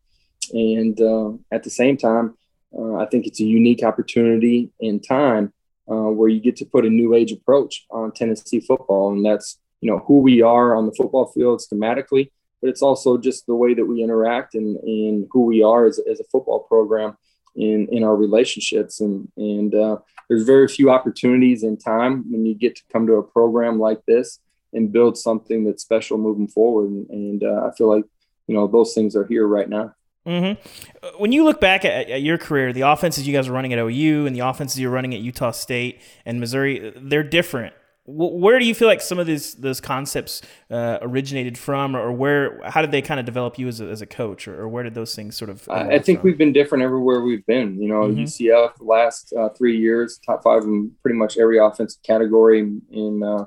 and 0.52 1.02
uh, 1.02 1.32
at 1.52 1.64
the 1.64 1.72
same 1.72 1.98
time, 1.98 2.38
uh, 2.78 2.96
I 2.98 3.08
think 3.08 3.26
it's 3.26 3.40
a 3.40 3.46
unique 3.46 3.84
opportunity 3.84 4.70
in 4.80 5.00
time 5.00 5.52
uh, 5.90 6.12
where 6.12 6.30
you 6.30 6.40
get 6.40 6.58
to 6.58 6.66
put 6.66 6.86
a 6.86 6.90
new 6.90 7.16
age 7.16 7.32
approach 7.32 7.86
on 7.90 8.12
Tennessee 8.12 8.60
football, 8.60 9.12
and 9.12 9.26
that's 9.26 9.60
you 9.82 9.90
know 9.90 9.98
who 10.08 10.20
we 10.20 10.44
are 10.44 10.76
on 10.76 10.86
the 10.86 10.94
football 10.94 11.26
field 11.26 11.60
schematically, 11.60 12.30
but 12.64 12.70
it's 12.70 12.82
also 12.82 13.18
just 13.18 13.46
the 13.46 13.56
way 13.56 13.74
that 13.74 13.86
we 13.86 14.02
interact 14.02 14.56
and, 14.56 14.78
and 14.78 15.28
who 15.32 15.44
we 15.44 15.62
are 15.62 15.86
as, 15.86 16.00
as 16.10 16.22
a 16.22 16.24
football 16.32 16.62
program 16.62 17.18
in, 17.58 17.90
in 17.92 18.06
our 18.06 18.16
relationships. 18.16 19.02
And, 19.02 19.30
and 19.36 19.76
uh, 19.76 19.98
there's 20.30 20.44
very 20.44 20.70
few 20.70 20.90
opportunities 20.90 21.64
in 21.64 21.76
time 21.76 22.24
when 22.32 22.46
you 22.46 22.56
get 22.56 22.78
to 22.78 22.84
come 22.90 23.06
to 23.08 23.16
a 23.16 23.24
program 23.24 23.80
like 23.80 24.06
this 24.06 24.40
and 24.72 24.94
build 24.94 25.18
something 25.18 25.66
that's 25.66 25.84
special 25.84 26.18
moving 26.18 26.48
forward. 26.48 26.90
And, 26.90 27.10
and 27.10 27.44
uh, 27.44 27.68
I 27.68 27.76
feel 27.76 27.94
like, 27.94 28.06
you 28.48 28.56
know, 28.56 28.66
those 28.66 28.94
things 28.94 29.14
are 29.18 29.26
here 29.26 29.46
right 29.46 29.68
now. 29.68 29.94
Mm-hmm. 30.26 31.22
When 31.22 31.34
you 31.34 31.44
look 31.44 31.60
back 31.60 31.84
at, 31.84 32.10
at, 32.10 32.22
your 32.22 32.38
career, 32.38 32.72
the 32.72 32.82
offenses 32.82 33.28
you 33.28 33.34
guys 33.34 33.50
are 33.50 33.52
running 33.52 33.74
at 33.74 33.80
OU 33.80 34.26
and 34.26 34.34
the 34.34 34.40
offenses 34.40 34.80
you're 34.80 34.90
running 34.90 35.14
at 35.14 35.20
Utah 35.20 35.52
State 35.52 36.00
and 36.26 36.40
Missouri, 36.40 36.94
they're 36.96 37.24
different 37.24 37.74
where 38.06 38.60
do 38.60 38.66
you 38.66 38.76
feel 38.76 38.88
like 38.88 39.00
some 39.00 39.18
of 39.18 39.26
these 39.26 39.54
those 39.56 39.80
concepts 39.80 40.42
uh, 40.70 40.98
originated 41.02 41.58
from, 41.58 41.96
or 41.96 42.12
where 42.12 42.60
how 42.66 42.82
did 42.82 42.92
they 42.92 43.02
kind 43.02 43.20
of 43.20 43.26
develop 43.26 43.58
you 43.58 43.68
as 43.68 43.80
a, 43.80 43.88
as 43.88 44.02
a 44.02 44.06
coach, 44.06 44.48
or, 44.48 44.62
or 44.62 44.68
where 44.68 44.84
did 44.84 44.94
those 44.94 45.16
things 45.16 45.38
sort 45.38 45.50
of? 45.50 45.68
I 45.70 46.00
think 46.00 46.20
from? 46.20 46.30
we've 46.30 46.38
been 46.38 46.52
different 46.52 46.84
everywhere 46.84 47.22
we've 47.22 47.46
been. 47.46 47.82
You 47.82 47.88
know, 47.88 48.02
mm-hmm. 48.02 48.24
UCF 48.24 48.76
the 48.78 48.84
last 48.84 49.34
uh, 49.34 49.50
three 49.50 49.78
years, 49.78 50.20
top 50.26 50.44
five 50.44 50.64
in 50.64 50.92
pretty 51.02 51.18
much 51.18 51.38
every 51.38 51.60
offensive 51.60 52.04
category 52.04 52.60
in 52.92 53.24
uh, 53.24 53.46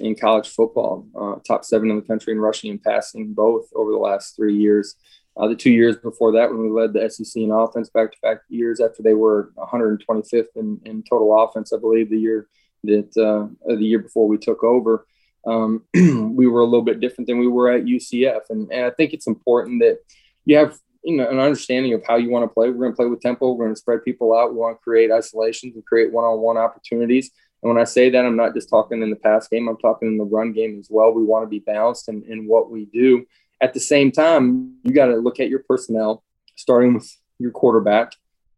in 0.00 0.16
college 0.16 0.48
football, 0.48 1.06
uh, 1.16 1.36
top 1.46 1.64
seven 1.64 1.88
in 1.90 1.96
the 1.96 2.02
country 2.02 2.32
in 2.32 2.40
rushing 2.40 2.70
and 2.70 2.82
passing, 2.82 3.32
both 3.32 3.68
over 3.76 3.92
the 3.92 3.98
last 3.98 4.34
three 4.34 4.56
years. 4.56 4.96
Uh, 5.36 5.48
the 5.48 5.56
two 5.56 5.70
years 5.70 5.96
before 5.96 6.32
that, 6.32 6.48
when 6.48 6.62
we 6.62 6.70
led 6.70 6.92
the 6.92 7.08
SEC 7.10 7.42
in 7.42 7.50
offense 7.50 7.90
back 7.90 8.12
to 8.12 8.18
back 8.22 8.38
years 8.48 8.80
after 8.80 9.02
they 9.02 9.14
were 9.14 9.52
125th 9.58 10.46
in, 10.56 10.80
in 10.84 11.02
total 11.02 11.42
offense, 11.42 11.72
I 11.72 11.78
believe 11.78 12.08
the 12.08 12.18
year 12.18 12.46
that 12.86 13.16
uh, 13.16 13.74
the 13.74 13.84
year 13.84 13.98
before 13.98 14.28
we 14.28 14.38
took 14.38 14.62
over, 14.62 15.06
um, 15.46 15.82
we 15.94 16.46
were 16.46 16.60
a 16.60 16.64
little 16.64 16.82
bit 16.82 17.00
different 17.00 17.28
than 17.28 17.38
we 17.38 17.48
were 17.48 17.70
at 17.70 17.84
UCF. 17.84 18.42
And, 18.50 18.70
and 18.72 18.86
I 18.86 18.90
think 18.90 19.12
it's 19.12 19.26
important 19.26 19.80
that 19.82 19.98
you 20.44 20.56
have 20.56 20.78
you 21.02 21.16
know 21.16 21.28
an 21.28 21.38
understanding 21.38 21.92
of 21.92 22.02
how 22.06 22.16
you 22.16 22.30
want 22.30 22.44
to 22.44 22.52
play. 22.52 22.70
We're 22.70 22.78
going 22.78 22.92
to 22.92 22.96
play 22.96 23.06
with 23.06 23.20
tempo. 23.20 23.52
We're 23.52 23.66
going 23.66 23.74
to 23.74 23.80
spread 23.80 24.04
people 24.04 24.36
out. 24.36 24.52
We 24.52 24.58
want 24.58 24.78
to 24.78 24.82
create 24.82 25.12
isolations 25.12 25.74
and 25.74 25.84
create 25.84 26.12
one-on-one 26.12 26.56
opportunities. 26.56 27.30
And 27.62 27.72
when 27.72 27.80
I 27.80 27.84
say 27.84 28.10
that, 28.10 28.24
I'm 28.24 28.36
not 28.36 28.54
just 28.54 28.68
talking 28.68 29.02
in 29.02 29.10
the 29.10 29.16
pass 29.16 29.48
game. 29.48 29.68
I'm 29.68 29.78
talking 29.78 30.08
in 30.08 30.18
the 30.18 30.24
run 30.24 30.52
game 30.52 30.78
as 30.78 30.88
well. 30.90 31.12
We 31.12 31.24
want 31.24 31.44
to 31.44 31.48
be 31.48 31.60
balanced 31.60 32.08
in, 32.08 32.22
in 32.28 32.46
what 32.46 32.70
we 32.70 32.86
do. 32.86 33.24
At 33.60 33.72
the 33.72 33.80
same 33.80 34.12
time, 34.12 34.76
you 34.82 34.92
got 34.92 35.06
to 35.06 35.16
look 35.16 35.40
at 35.40 35.48
your 35.48 35.60
personnel, 35.60 36.22
starting 36.56 36.94
with 36.94 37.16
your 37.38 37.52
quarterback. 37.52 38.12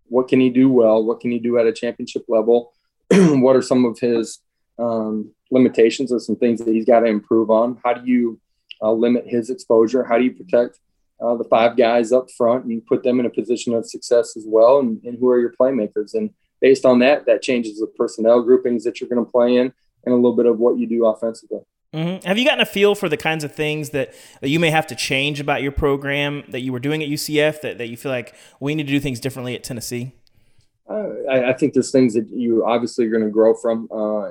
What 0.09 0.29
can 0.29 0.41
he 0.41 0.51
do 0.51 0.69
well? 0.71 1.05
What 1.05 1.21
can 1.21 1.31
he 1.31 1.39
do 1.39 1.59
at 1.59 1.67
a 1.67 1.73
championship 1.73 2.25
level? 2.29 2.73
what 3.41 3.57
are 3.57 3.63
some 3.63 3.85
of 3.85 3.99
his 3.99 4.41
um, 4.79 5.33
limitations 5.51 6.13
or 6.13 6.21
some 6.21 6.37
things 6.37 6.61
that 6.61 6.73
he's 6.73 6.85
got 6.85 7.01
to 7.01 7.07
improve 7.07 7.51
on? 7.51 7.79
How 7.85 7.95
do 7.95 8.11
you 8.11 8.41
uh, 8.83 8.93
limit 8.93 9.27
his 9.27 9.51
exposure? 9.51 10.05
How 10.05 10.19
do 10.19 10.25
you 10.25 10.33
protect 10.33 10.79
uh, 11.21 11.37
the 11.37 11.45
five 11.45 11.77
guys 11.77 12.13
up 12.13 12.31
front 12.37 12.65
and 12.65 12.85
put 12.87 13.03
them 13.03 13.21
in 13.21 13.27
a 13.27 13.31
position 13.31 13.75
of 13.75 13.89
success 13.89 14.37
as 14.37 14.45
well? 14.47 14.81
And, 14.81 15.03
and 15.05 15.19
who 15.19 15.29
are 15.29 15.41
your 15.41 15.55
playmakers? 15.59 16.15
And 16.15 16.31
based 16.61 16.85
on 16.85 16.99
that, 17.01 17.27
that 17.27 17.43
changes 17.43 17.79
the 17.79 17.87
personnel 17.87 18.43
groupings 18.43 18.85
that 18.85 19.01
you're 19.01 19.09
going 19.09 19.25
to 19.25 19.31
play 19.31 19.57
in 19.57 19.73
and 20.05 20.13
a 20.13 20.17
little 20.17 20.37
bit 20.37 20.47
of 20.47 20.59
what 20.59 20.79
you 20.79 20.87
do 20.87 21.07
offensively. 21.07 21.61
Mm-hmm. 21.95 22.27
Have 22.27 22.37
you 22.37 22.45
gotten 22.45 22.61
a 22.61 22.67
feel 22.67 22.95
for 22.95 23.09
the 23.09 23.17
kinds 23.17 23.45
of 23.45 23.55
things 23.55 23.91
that, 23.91 24.13
that 24.41 24.49
you 24.49 24.61
may 24.61 24.71
have 24.71 24.87
to 24.89 24.95
change 24.95 25.41
about 25.41 25.63
your 25.63 25.73
program 25.73 26.45
that 26.49 26.61
you 26.61 26.73
were 26.73 26.81
doing 26.81 27.03
at 27.03 27.09
UCF 27.09 27.61
that, 27.63 27.79
that 27.79 27.89
you 27.89 27.97
feel 27.97 28.13
like 28.13 28.35
we 28.61 28.75
need 28.75 28.87
to 28.87 28.93
do 28.93 29.01
things 29.01 29.21
differently 29.21 29.55
at 29.55 29.65
Tennessee? 29.65 30.13
Uh, 30.89 31.09
I, 31.29 31.51
I, 31.51 31.53
think 31.53 31.75
there's 31.75 31.91
things 31.91 32.15
that 32.15 32.29
you 32.31 32.65
obviously 32.65 33.07
are 33.07 33.11
going 33.11 33.25
to 33.25 33.31
grow 33.31 33.55
from, 33.55 33.89
uh, 33.91 34.31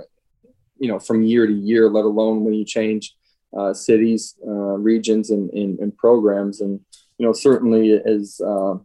you 0.77 0.87
know, 0.87 0.99
from 0.99 1.21
year 1.21 1.45
to 1.45 1.53
year, 1.53 1.89
let 1.89 2.05
alone 2.05 2.45
when 2.45 2.53
you 2.53 2.63
change 2.63 3.13
uh, 3.55 3.73
cities, 3.73 4.35
uh, 4.45 4.77
regions, 4.77 5.31
and, 5.31 5.49
and, 5.51 5.79
and, 5.79 5.97
programs. 5.97 6.61
And 6.61 6.79
you 7.17 7.25
know, 7.25 7.33
certainly 7.33 7.93
as 7.93 8.39
uh, 8.45 8.75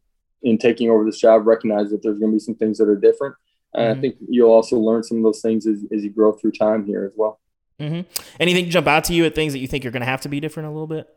in 0.43 0.59
taking 0.59 0.91
over 0.91 1.05
this 1.05 1.21
job, 1.21 1.47
recognize 1.47 1.91
that 1.91 2.03
there's 2.03 2.19
going 2.19 2.33
to 2.33 2.37
be 2.37 2.41
some 2.41 2.57
things 2.57 2.79
that 2.79 2.89
are 2.89 2.97
different. 2.97 3.37
Mm-hmm. 3.77 3.99
I 3.99 4.01
think 4.01 4.17
you'll 4.29 4.51
also 4.51 4.77
learn 4.77 5.05
some 5.05 5.19
of 5.19 5.23
those 5.23 5.41
things 5.41 5.67
as, 5.67 5.85
as 5.93 6.03
you 6.03 6.11
grow 6.11 6.33
through 6.33 6.53
time 6.53 6.85
here 6.85 7.05
as 7.05 7.13
well. 7.17 7.39
Mm-hmm. 7.79 8.09
Anything 8.41 8.69
jump 8.69 8.87
out 8.87 9.05
to 9.05 9.15
you 9.15 9.25
at 9.25 9.35
things 9.35 9.53
that 9.53 9.61
you 9.61 9.69
think 9.69 9.85
you're 9.85 9.93
going 9.93 10.03
to 10.03 10.07
have 10.07 10.21
to 10.23 10.29
be 10.29 10.41
different 10.41 10.69
a 10.69 10.73
little 10.73 10.87
bit? 10.87 11.09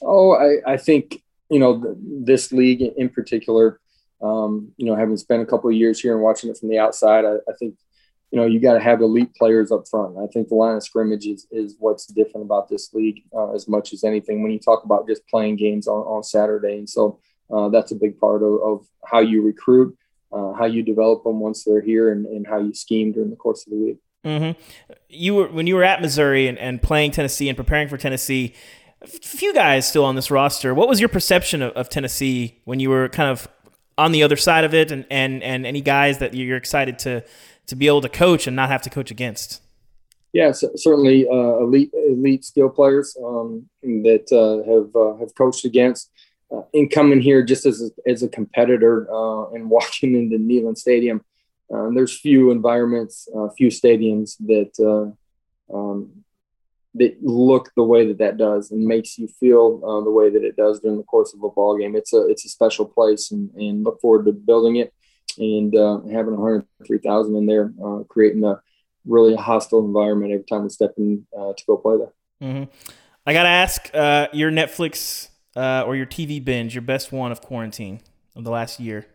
Oh, 0.00 0.32
I, 0.32 0.72
I 0.72 0.76
think 0.76 1.22
you 1.50 1.58
know 1.58 1.96
this 2.00 2.50
league 2.50 2.80
in 2.80 3.08
particular 3.08 3.78
um, 4.22 4.72
you 4.76 4.86
know, 4.86 4.94
having 4.94 5.16
spent 5.16 5.42
a 5.42 5.46
couple 5.46 5.68
of 5.68 5.76
years 5.76 6.00
here 6.00 6.14
and 6.14 6.22
watching 6.22 6.50
it 6.50 6.56
from 6.56 6.68
the 6.68 6.78
outside, 6.78 7.24
I, 7.24 7.34
I 7.48 7.54
think, 7.58 7.76
you 8.30 8.38
know, 8.40 8.46
you 8.46 8.60
got 8.60 8.74
to 8.74 8.80
have 8.80 9.02
elite 9.02 9.34
players 9.34 9.70
up 9.70 9.86
front. 9.88 10.16
I 10.16 10.26
think 10.32 10.48
the 10.48 10.54
line 10.54 10.76
of 10.76 10.82
scrimmage 10.82 11.26
is, 11.26 11.46
is 11.50 11.76
what's 11.78 12.06
different 12.06 12.46
about 12.46 12.68
this 12.68 12.94
league 12.94 13.24
uh, 13.36 13.52
as 13.52 13.68
much 13.68 13.92
as 13.92 14.04
anything 14.04 14.42
when 14.42 14.52
you 14.52 14.58
talk 14.58 14.84
about 14.84 15.06
just 15.06 15.26
playing 15.28 15.56
games 15.56 15.86
on, 15.86 16.00
on 16.00 16.22
Saturday. 16.22 16.78
And 16.78 16.88
so 16.88 17.20
uh, 17.52 17.68
that's 17.68 17.92
a 17.92 17.96
big 17.96 18.18
part 18.18 18.42
of, 18.42 18.54
of 18.62 18.86
how 19.04 19.20
you 19.20 19.42
recruit, 19.42 19.96
uh, 20.32 20.52
how 20.54 20.64
you 20.64 20.82
develop 20.82 21.24
them 21.24 21.40
once 21.40 21.64
they're 21.64 21.82
here, 21.82 22.10
and, 22.10 22.24
and 22.26 22.46
how 22.46 22.58
you 22.58 22.72
scheme 22.72 23.12
during 23.12 23.30
the 23.30 23.36
course 23.36 23.66
of 23.66 23.72
the 23.72 23.78
week. 23.78 23.98
Mm-hmm. 24.24 24.58
You 25.08 25.34
were 25.34 25.48
when 25.48 25.66
you 25.66 25.74
were 25.74 25.82
at 25.82 26.00
Missouri 26.00 26.46
and, 26.46 26.56
and 26.56 26.80
playing 26.80 27.10
Tennessee 27.10 27.48
and 27.48 27.56
preparing 27.56 27.88
for 27.88 27.98
Tennessee. 27.98 28.54
A 29.02 29.08
few 29.08 29.52
guys 29.52 29.86
still 29.88 30.04
on 30.04 30.14
this 30.14 30.30
roster. 30.30 30.72
What 30.74 30.88
was 30.88 31.00
your 31.00 31.08
perception 31.08 31.60
of, 31.60 31.72
of 31.72 31.88
Tennessee 31.88 32.60
when 32.64 32.78
you 32.78 32.88
were 32.88 33.08
kind 33.08 33.28
of 33.28 33.48
on 34.02 34.12
the 34.12 34.22
other 34.22 34.36
side 34.36 34.64
of 34.64 34.74
it, 34.74 34.90
and 34.90 35.04
and 35.10 35.42
and 35.42 35.66
any 35.66 35.80
guys 35.80 36.18
that 36.18 36.34
you're 36.34 36.56
excited 36.56 36.98
to 37.00 37.24
to 37.66 37.76
be 37.76 37.86
able 37.86 38.00
to 38.00 38.08
coach 38.08 38.46
and 38.46 38.56
not 38.56 38.68
have 38.68 38.82
to 38.82 38.90
coach 38.90 39.10
against? 39.10 39.62
Yeah, 40.32 40.52
certainly 40.52 41.26
uh, 41.28 41.58
elite 41.58 41.92
elite 41.94 42.44
skill 42.44 42.70
players 42.70 43.16
um, 43.22 43.68
that 43.82 44.26
uh, 44.32 44.68
have 44.70 44.96
uh, 44.96 45.16
have 45.18 45.34
coached 45.34 45.64
against. 45.64 46.10
Uh, 46.50 46.62
in 46.74 46.86
coming 46.86 47.18
here 47.18 47.42
just 47.42 47.64
as 47.64 47.80
a, 47.80 48.10
as 48.10 48.22
a 48.22 48.28
competitor 48.28 49.08
uh, 49.10 49.48
and 49.52 49.70
walking 49.76 50.14
into 50.14 50.36
Neyland 50.36 50.76
Stadium, 50.76 51.24
um, 51.72 51.94
there's 51.94 52.18
few 52.18 52.50
environments, 52.50 53.26
uh, 53.34 53.48
few 53.56 53.68
stadiums 53.68 54.36
that 54.40 54.72
uh, 54.78 55.74
um, 55.74 56.24
that 56.94 57.16
look 57.22 57.72
the 57.74 57.82
way 57.82 58.06
that 58.06 58.18
that 58.18 58.36
does 58.36 58.70
and 58.70 58.84
makes 58.84 59.18
you 59.18 59.26
feel 59.26 59.80
uh, 59.84 60.04
the 60.04 60.10
way 60.10 60.28
that 60.28 60.44
it 60.44 60.56
does 60.56 60.80
during 60.80 60.98
the 60.98 61.04
course 61.04 61.32
of 61.32 61.42
a 61.42 61.48
ball 61.48 61.78
game. 61.78 61.96
It's 61.96 62.12
a 62.12 62.26
it's 62.28 62.44
a 62.44 62.48
special 62.48 62.84
place, 62.84 63.30
and, 63.30 63.50
and 63.54 63.84
look 63.84 64.00
forward 64.00 64.26
to 64.26 64.32
building 64.32 64.76
it 64.76 64.92
and 65.38 65.74
uh, 65.74 66.00
having 66.12 66.36
103,000 66.36 67.36
in 67.36 67.46
there, 67.46 67.72
uh, 67.82 68.00
creating 68.08 68.44
a 68.44 68.60
really 69.06 69.34
hostile 69.34 69.84
environment 69.84 70.32
every 70.32 70.44
time 70.44 70.64
we 70.64 70.68
step 70.68 70.92
in 70.98 71.26
uh, 71.36 71.52
to 71.56 71.64
go 71.66 71.76
play 71.76 71.96
there. 71.96 72.12
Mm-hmm. 72.42 72.64
I 73.26 73.32
gotta 73.32 73.48
ask 73.48 73.90
uh, 73.94 74.28
your 74.32 74.50
Netflix 74.50 75.28
uh, 75.56 75.84
or 75.86 75.96
your 75.96 76.06
TV 76.06 76.44
binge, 76.44 76.74
your 76.74 76.82
best 76.82 77.12
one 77.12 77.32
of 77.32 77.40
quarantine 77.40 78.00
of 78.36 78.44
the 78.44 78.50
last 78.50 78.80
year. 78.80 79.06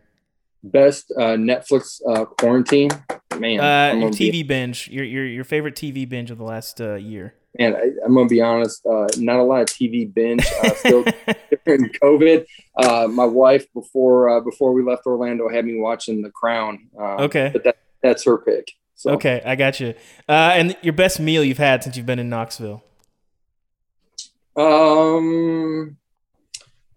Best 0.64 1.12
Netflix 1.16 2.00
quarantine, 2.38 2.90
man. 3.38 4.00
your 4.00 4.10
TV 4.10 4.32
be- 4.32 4.42
binge, 4.42 4.88
your, 4.88 5.04
your 5.04 5.24
your 5.24 5.44
favorite 5.44 5.76
TV 5.76 6.08
binge 6.08 6.32
of 6.32 6.38
the 6.38 6.44
last 6.44 6.80
year 6.80 7.34
and 7.58 7.76
I, 7.76 7.80
am 8.04 8.14
gonna 8.14 8.28
be 8.28 8.40
honest, 8.40 8.84
uh, 8.86 9.08
not 9.18 9.38
a 9.38 9.42
lot 9.42 9.62
of 9.62 9.66
TV 9.68 10.12
binge. 10.12 10.46
Uh, 10.62 10.74
still 10.74 11.04
during 11.66 11.90
COVID, 11.90 12.46
uh, 12.76 13.08
my 13.08 13.24
wife 13.24 13.66
before 13.72 14.30
uh, 14.30 14.40
before 14.40 14.72
we 14.72 14.82
left 14.82 15.06
Orlando 15.06 15.48
had 15.48 15.64
me 15.64 15.80
watching 15.80 16.22
The 16.22 16.30
Crown. 16.30 16.88
Um, 16.98 17.20
okay, 17.20 17.50
but 17.52 17.64
that, 17.64 17.78
that's 18.02 18.24
her 18.24 18.38
pick. 18.38 18.70
So. 18.94 19.12
Okay, 19.12 19.42
I 19.44 19.56
got 19.56 19.80
you. 19.80 19.94
Uh, 20.28 20.52
and 20.54 20.76
your 20.82 20.92
best 20.92 21.20
meal 21.20 21.44
you've 21.44 21.58
had 21.58 21.84
since 21.84 21.96
you've 21.96 22.06
been 22.06 22.18
in 22.18 22.28
Knoxville? 22.28 22.82
Um, 24.56 25.96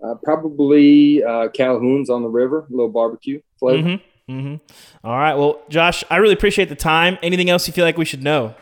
uh, 0.04 0.16
probably 0.24 1.22
Calhoun's 1.54 2.10
on 2.10 2.24
the 2.24 2.30
river, 2.30 2.66
a 2.68 2.72
little 2.72 2.90
barbecue 2.90 3.40
flavor. 3.60 3.88
Mm-hmm. 3.88 4.32
Mm-hmm. 4.32 4.56
All 5.08 5.16
right. 5.18 5.36
Well, 5.36 5.62
Josh, 5.70 6.04
I 6.10 6.18
really 6.18 6.34
appreciate 6.34 6.70
the 6.70 6.76
time. 6.76 7.20
Anything 7.22 7.52
else 7.52 7.68
you 7.68 7.74
feel 7.74 7.86
like 7.86 7.98
we 7.98 8.06
should 8.06 8.24
know? 8.24 8.56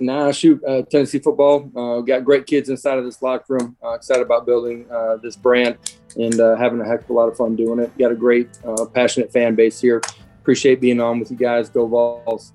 Nah, 0.00 0.30
shoot, 0.30 0.62
uh, 0.64 0.82
Tennessee 0.82 1.18
football. 1.18 1.70
Uh, 1.74 2.00
got 2.02 2.24
great 2.24 2.46
kids 2.46 2.68
inside 2.68 2.98
of 2.98 3.04
this 3.04 3.20
locker 3.20 3.54
room. 3.54 3.76
Uh, 3.82 3.94
excited 3.94 4.22
about 4.22 4.46
building 4.46 4.86
uh, 4.90 5.16
this 5.16 5.34
brand 5.34 5.76
and 6.16 6.40
uh, 6.40 6.56
having 6.56 6.80
a 6.80 6.84
heck 6.84 7.02
of 7.02 7.10
a 7.10 7.12
lot 7.12 7.28
of 7.28 7.36
fun 7.36 7.56
doing 7.56 7.80
it. 7.80 7.96
Got 7.98 8.12
a 8.12 8.14
great, 8.14 8.48
uh, 8.64 8.86
passionate 8.86 9.32
fan 9.32 9.56
base 9.56 9.80
here. 9.80 10.00
Appreciate 10.40 10.80
being 10.80 11.00
on 11.00 11.18
with 11.18 11.30
you 11.30 11.36
guys. 11.36 11.68
Go 11.68 11.86
Vols. 11.86 12.52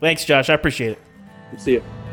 Thanks, 0.00 0.24
Josh. 0.24 0.50
I 0.50 0.54
appreciate 0.54 0.98
it. 1.52 1.60
See 1.60 1.74
you. 1.74 2.03